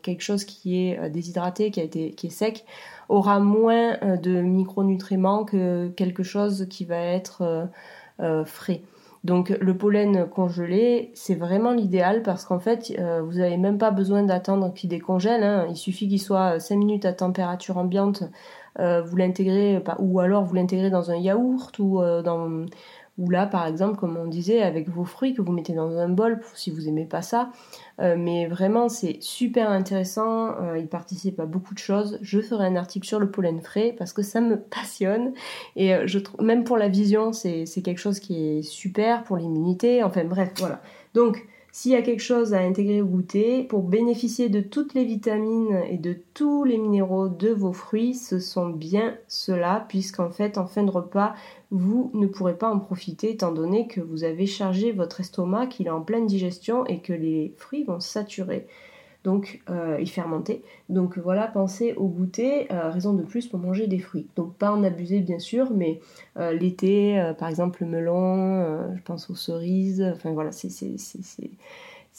quelque 0.01 0.21
chose 0.21 0.45
qui 0.45 0.87
est 0.87 1.09
déshydraté, 1.09 1.71
qui 1.71 1.79
est 1.79 2.29
sec, 2.29 2.65
aura 3.09 3.39
moins 3.39 3.97
de 4.17 4.41
micronutriments 4.41 5.45
que 5.45 5.89
quelque 5.89 6.23
chose 6.23 6.67
qui 6.69 6.85
va 6.85 6.97
être 6.97 7.69
frais. 8.45 8.81
Donc 9.25 9.49
le 9.49 9.75
pollen 9.75 10.29
congelé, 10.29 11.09
c'est 11.15 11.33
vraiment 11.33 11.71
l'idéal 11.71 12.21
parce 12.21 12.45
qu'en 12.45 12.59
fait, 12.59 12.93
euh, 12.99 13.23
vous 13.23 13.39
n'avez 13.39 13.57
même 13.57 13.79
pas 13.79 13.89
besoin 13.89 14.21
d'attendre 14.21 14.71
qu'il 14.71 14.87
décongèle. 14.87 15.41
Hein. 15.41 15.65
Il 15.67 15.75
suffit 15.75 16.07
qu'il 16.07 16.21
soit 16.21 16.59
5 16.59 16.75
minutes 16.75 17.05
à 17.05 17.13
température 17.13 17.79
ambiante, 17.79 18.21
euh, 18.21 18.27
vous 18.77 19.15
l'intégrez, 19.15 19.81
ou 19.99 20.19
alors 20.19 20.43
vous 20.43 20.55
l'intégrez 20.55 20.89
dans 20.89 21.11
un 21.11 21.17
yaourt 21.17 21.77
ou 21.79 22.01
euh, 22.01 22.21
dans 22.21 22.65
ou 23.17 23.29
là, 23.29 23.45
par 23.45 23.65
exemple, 23.65 23.97
comme 23.97 24.17
on 24.17 24.27
disait, 24.27 24.61
avec 24.61 24.89
vos 24.89 25.05
fruits 25.05 25.33
que 25.33 25.41
vous 25.41 25.53
mettez 25.53 25.73
dans 25.73 25.97
un 25.97 26.09
bol, 26.09 26.41
si 26.53 26.69
vous 26.69 26.89
aimez 26.89 27.05
pas 27.05 27.21
ça. 27.21 27.49
Euh, 28.01 28.15
mais 28.17 28.47
vraiment, 28.47 28.89
c'est 28.89 29.17
super 29.21 29.69
intéressant. 29.69 30.49
Euh, 30.61 30.77
il 30.77 30.87
participe 30.87 31.39
à 31.39 31.45
beaucoup 31.45 31.73
de 31.73 31.79
choses. 31.79 32.19
Je 32.21 32.41
ferai 32.41 32.65
un 32.65 32.75
article 32.75 33.07
sur 33.07 33.19
le 33.19 33.31
pollen 33.31 33.61
frais 33.61 33.95
parce 33.97 34.11
que 34.11 34.21
ça 34.21 34.41
me 34.41 34.57
passionne. 34.69 35.33
Et 35.77 35.95
euh, 35.95 36.07
je 36.07 36.19
trouve, 36.19 36.41
même 36.41 36.65
pour 36.65 36.77
la 36.77 36.89
vision, 36.89 37.31
c'est 37.31 37.65
quelque 37.83 37.99
chose 37.99 38.19
qui 38.19 38.57
est 38.57 38.61
super 38.63 39.23
pour 39.23 39.37
l'immunité. 39.37 40.03
Enfin 40.03 40.25
bref, 40.25 40.51
voilà. 40.57 40.81
Donc, 41.13 41.47
s'il 41.75 41.91
y 41.91 41.95
a 41.95 42.01
quelque 42.01 42.23
chose 42.23 42.53
à 42.53 42.59
intégrer 42.59 43.01
au 43.01 43.05
goûter, 43.05 43.61
pour 43.63 43.83
bénéficier 43.83 44.47
de 44.47 44.61
toutes 44.61 44.93
les 44.93 45.03
vitamines 45.03 45.83
et 45.89 45.97
de 45.97 46.15
tous 46.33 46.63
les 46.63 46.77
minéraux 46.77 47.27
de 47.27 47.49
vos 47.49 47.73
fruits, 47.73 48.13
ce 48.13 48.39
sont 48.39 48.69
bien 48.69 49.17
ceux-là, 49.27 49.85
puisqu'en 49.89 50.29
fait, 50.29 50.57
en 50.57 50.67
fin 50.67 50.83
de 50.83 50.89
repas, 50.89 51.33
vous 51.71 52.11
ne 52.13 52.27
pourrez 52.27 52.57
pas 52.57 52.73
en 52.73 52.79
profiter 52.79 53.31
étant 53.31 53.51
donné 53.51 53.87
que 53.87 53.99
vous 53.99 54.23
avez 54.23 54.45
chargé 54.45 54.93
votre 54.93 55.19
estomac, 55.19 55.67
qu'il 55.67 55.87
est 55.87 55.89
en 55.89 55.99
pleine 55.99 56.27
digestion 56.27 56.85
et 56.85 57.01
que 57.01 57.11
les 57.11 57.53
fruits 57.57 57.83
vont 57.83 57.99
saturer 57.99 58.67
donc 59.25 59.61
euh, 59.69 59.97
et 59.97 60.05
fermenter. 60.05 60.61
Donc 60.87 61.17
voilà, 61.17 61.47
pensez 61.47 61.93
au 61.95 62.07
goûter, 62.07 62.71
euh, 62.71 62.91
raison 62.91 63.13
de 63.13 63.23
plus 63.23 63.47
pour 63.47 63.59
manger 63.59 63.87
des 63.87 63.97
fruits. 63.99 64.27
Donc 64.35 64.53
pas 64.53 64.71
en 64.71 64.83
abuser 64.83 65.19
bien 65.19 65.39
sûr, 65.39 65.71
mais 65.73 65.99
euh, 66.37 66.53
l'été, 66.53 67.33
par 67.39 67.49
exemple 67.49 67.83
le 67.83 67.89
melon, 67.89 68.95
je 68.95 69.01
pense 69.01 69.29
aux 69.29 69.35
cerises, 69.35 70.05
enfin 70.15 70.31
voilà, 70.31 70.51
c'est 70.51 71.49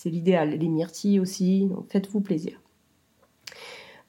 l'idéal. 0.04 0.50
Les 0.50 0.68
myrtilles 0.68 1.20
aussi, 1.20 1.66
donc 1.66 1.86
faites-vous 1.88 2.20
plaisir. 2.20 2.60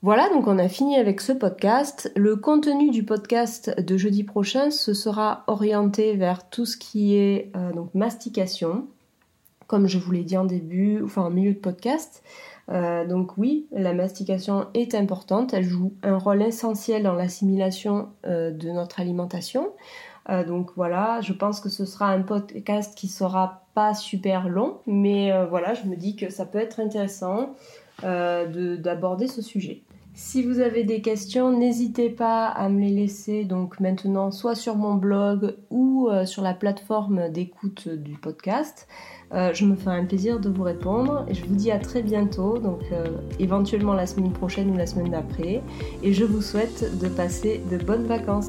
Voilà, 0.03 0.29
donc 0.29 0.47
on 0.47 0.59
a 0.59 0.67
fini 0.67 0.97
avec 0.97 1.21
ce 1.21 1.31
podcast. 1.31 2.11
Le 2.15 2.35
contenu 2.35 2.91
du 2.91 3.03
podcast 3.03 3.79
de 3.79 3.97
jeudi 3.97 4.23
prochain, 4.23 4.69
ce 4.69 4.93
sera 4.93 5.43
orienté 5.47 6.15
vers 6.15 6.49
tout 6.49 6.65
ce 6.65 6.77
qui 6.77 7.15
est 7.15 7.51
donc 7.75 7.93
mastication, 7.93 8.87
comme 9.67 9.87
je 9.87 9.97
vous 9.97 10.11
l'ai 10.11 10.23
dit 10.23 10.37
en 10.37 10.45
début, 10.45 11.01
enfin 11.03 11.23
en 11.23 11.29
milieu 11.29 11.53
de 11.53 11.59
podcast. 11.59 12.23
Euh, 12.69 13.05
donc 13.05 13.37
oui, 13.37 13.67
la 13.71 13.93
mastication 13.93 14.67
est 14.73 14.93
importante, 14.93 15.53
elle 15.53 15.63
joue 15.63 15.93
un 16.03 16.17
rôle 16.17 16.41
essentiel 16.41 17.03
dans 17.03 17.13
l'assimilation 17.13 18.09
euh, 18.25 18.51
de 18.51 18.69
notre 18.69 18.99
alimentation. 18.99 19.71
Euh, 20.29 20.43
donc 20.43 20.71
voilà, 20.75 21.21
je 21.21 21.31
pense 21.31 21.61
que 21.61 21.69
ce 21.69 21.85
sera 21.85 22.09
un 22.09 22.21
podcast 22.21 22.97
qui 22.97 23.07
sera 23.07 23.63
pas 23.73 23.93
super 23.93 24.49
long, 24.49 24.79
mais 24.85 25.31
voilà, 25.47 25.73
je 25.73 25.85
me 25.85 25.95
dis 25.95 26.15
que 26.15 26.29
ça 26.29 26.45
peut 26.45 26.57
être 26.57 26.79
intéressant 26.79 27.55
d'aborder 28.01 29.27
ce 29.27 29.41
sujet. 29.41 29.83
Si 30.19 30.41
vous 30.41 30.61
avez 30.61 30.83
des 30.83 31.01
questions, 31.01 31.55
n'hésitez 31.55 32.09
pas 32.09 32.47
à 32.47 32.69
me 32.69 32.81
les 32.81 32.89
laisser 32.89 33.43
donc 33.43 33.79
maintenant 33.79 34.31
soit 34.31 34.55
sur 34.55 34.75
mon 34.75 34.95
blog 34.95 35.55
ou 35.69 36.09
sur 36.25 36.41
la 36.41 36.55
plateforme 36.55 37.29
d'écoute 37.29 37.87
du 37.87 38.13
podcast. 38.13 38.87
Euh, 39.31 39.53
je 39.53 39.63
me 39.63 39.75
ferai 39.75 39.95
un 39.95 40.05
plaisir 40.05 40.39
de 40.39 40.49
vous 40.49 40.63
répondre 40.63 41.23
et 41.27 41.35
je 41.35 41.45
vous 41.45 41.53
dis 41.53 41.69
à 41.69 41.77
très 41.77 42.01
bientôt, 42.01 42.57
donc 42.57 42.79
euh, 42.91 43.05
éventuellement 43.37 43.93
la 43.93 44.07
semaine 44.07 44.31
prochaine 44.31 44.71
ou 44.71 44.75
la 44.75 44.87
semaine 44.87 45.11
d'après. 45.11 45.61
Et 46.01 46.13
je 46.13 46.25
vous 46.25 46.41
souhaite 46.41 46.97
de 46.97 47.07
passer 47.07 47.61
de 47.69 47.77
bonnes 47.77 48.07
vacances. 48.07 48.47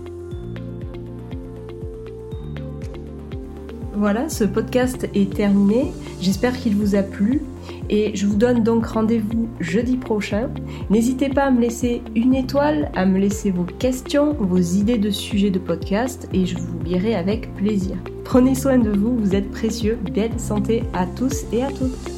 Voilà, 3.93 4.31
ce 4.31 4.45
podcast 4.45 5.07
est 5.15 5.35
terminé. 5.35 5.93
J'espère 6.23 6.57
qu'il 6.57 6.77
vous 6.77 6.95
a 6.95 7.03
plu 7.03 7.43
et 7.91 8.15
je 8.15 8.27
vous 8.27 8.37
donne 8.37 8.63
donc 8.63 8.87
rendez-vous 8.87 9.49
jeudi 9.61 9.97
prochain. 9.97 10.51
N'hésitez 10.91 11.29
pas 11.29 11.45
à 11.45 11.51
me 11.51 11.61
laisser 11.61 12.03
une 12.15 12.35
étoile, 12.35 12.91
à 12.95 13.07
me 13.07 13.19
laisser 13.19 13.51
vos 13.51 13.65
questions, 13.65 14.35
vos 14.39 14.59
idées 14.59 14.99
de 14.99 15.11
sujets 15.11 15.51
de 15.51 15.59
podcast 15.59 16.29
et 16.33 16.47
je 16.47 16.59
vous 16.59 16.79
lirai 16.85 17.15
avec 17.15 17.55
plaisir. 17.55 17.97
Prenez 18.25 18.55
soin 18.55 18.79
de 18.79 18.91
vous, 18.91 19.17
vous 19.17 19.35
êtes 19.35 19.51
précieux. 19.51 19.99
Belle 20.15 20.39
santé 20.39 20.83
à 20.93 21.07
tous 21.07 21.45
et 21.53 21.63
à 21.63 21.69
toutes. 21.69 22.18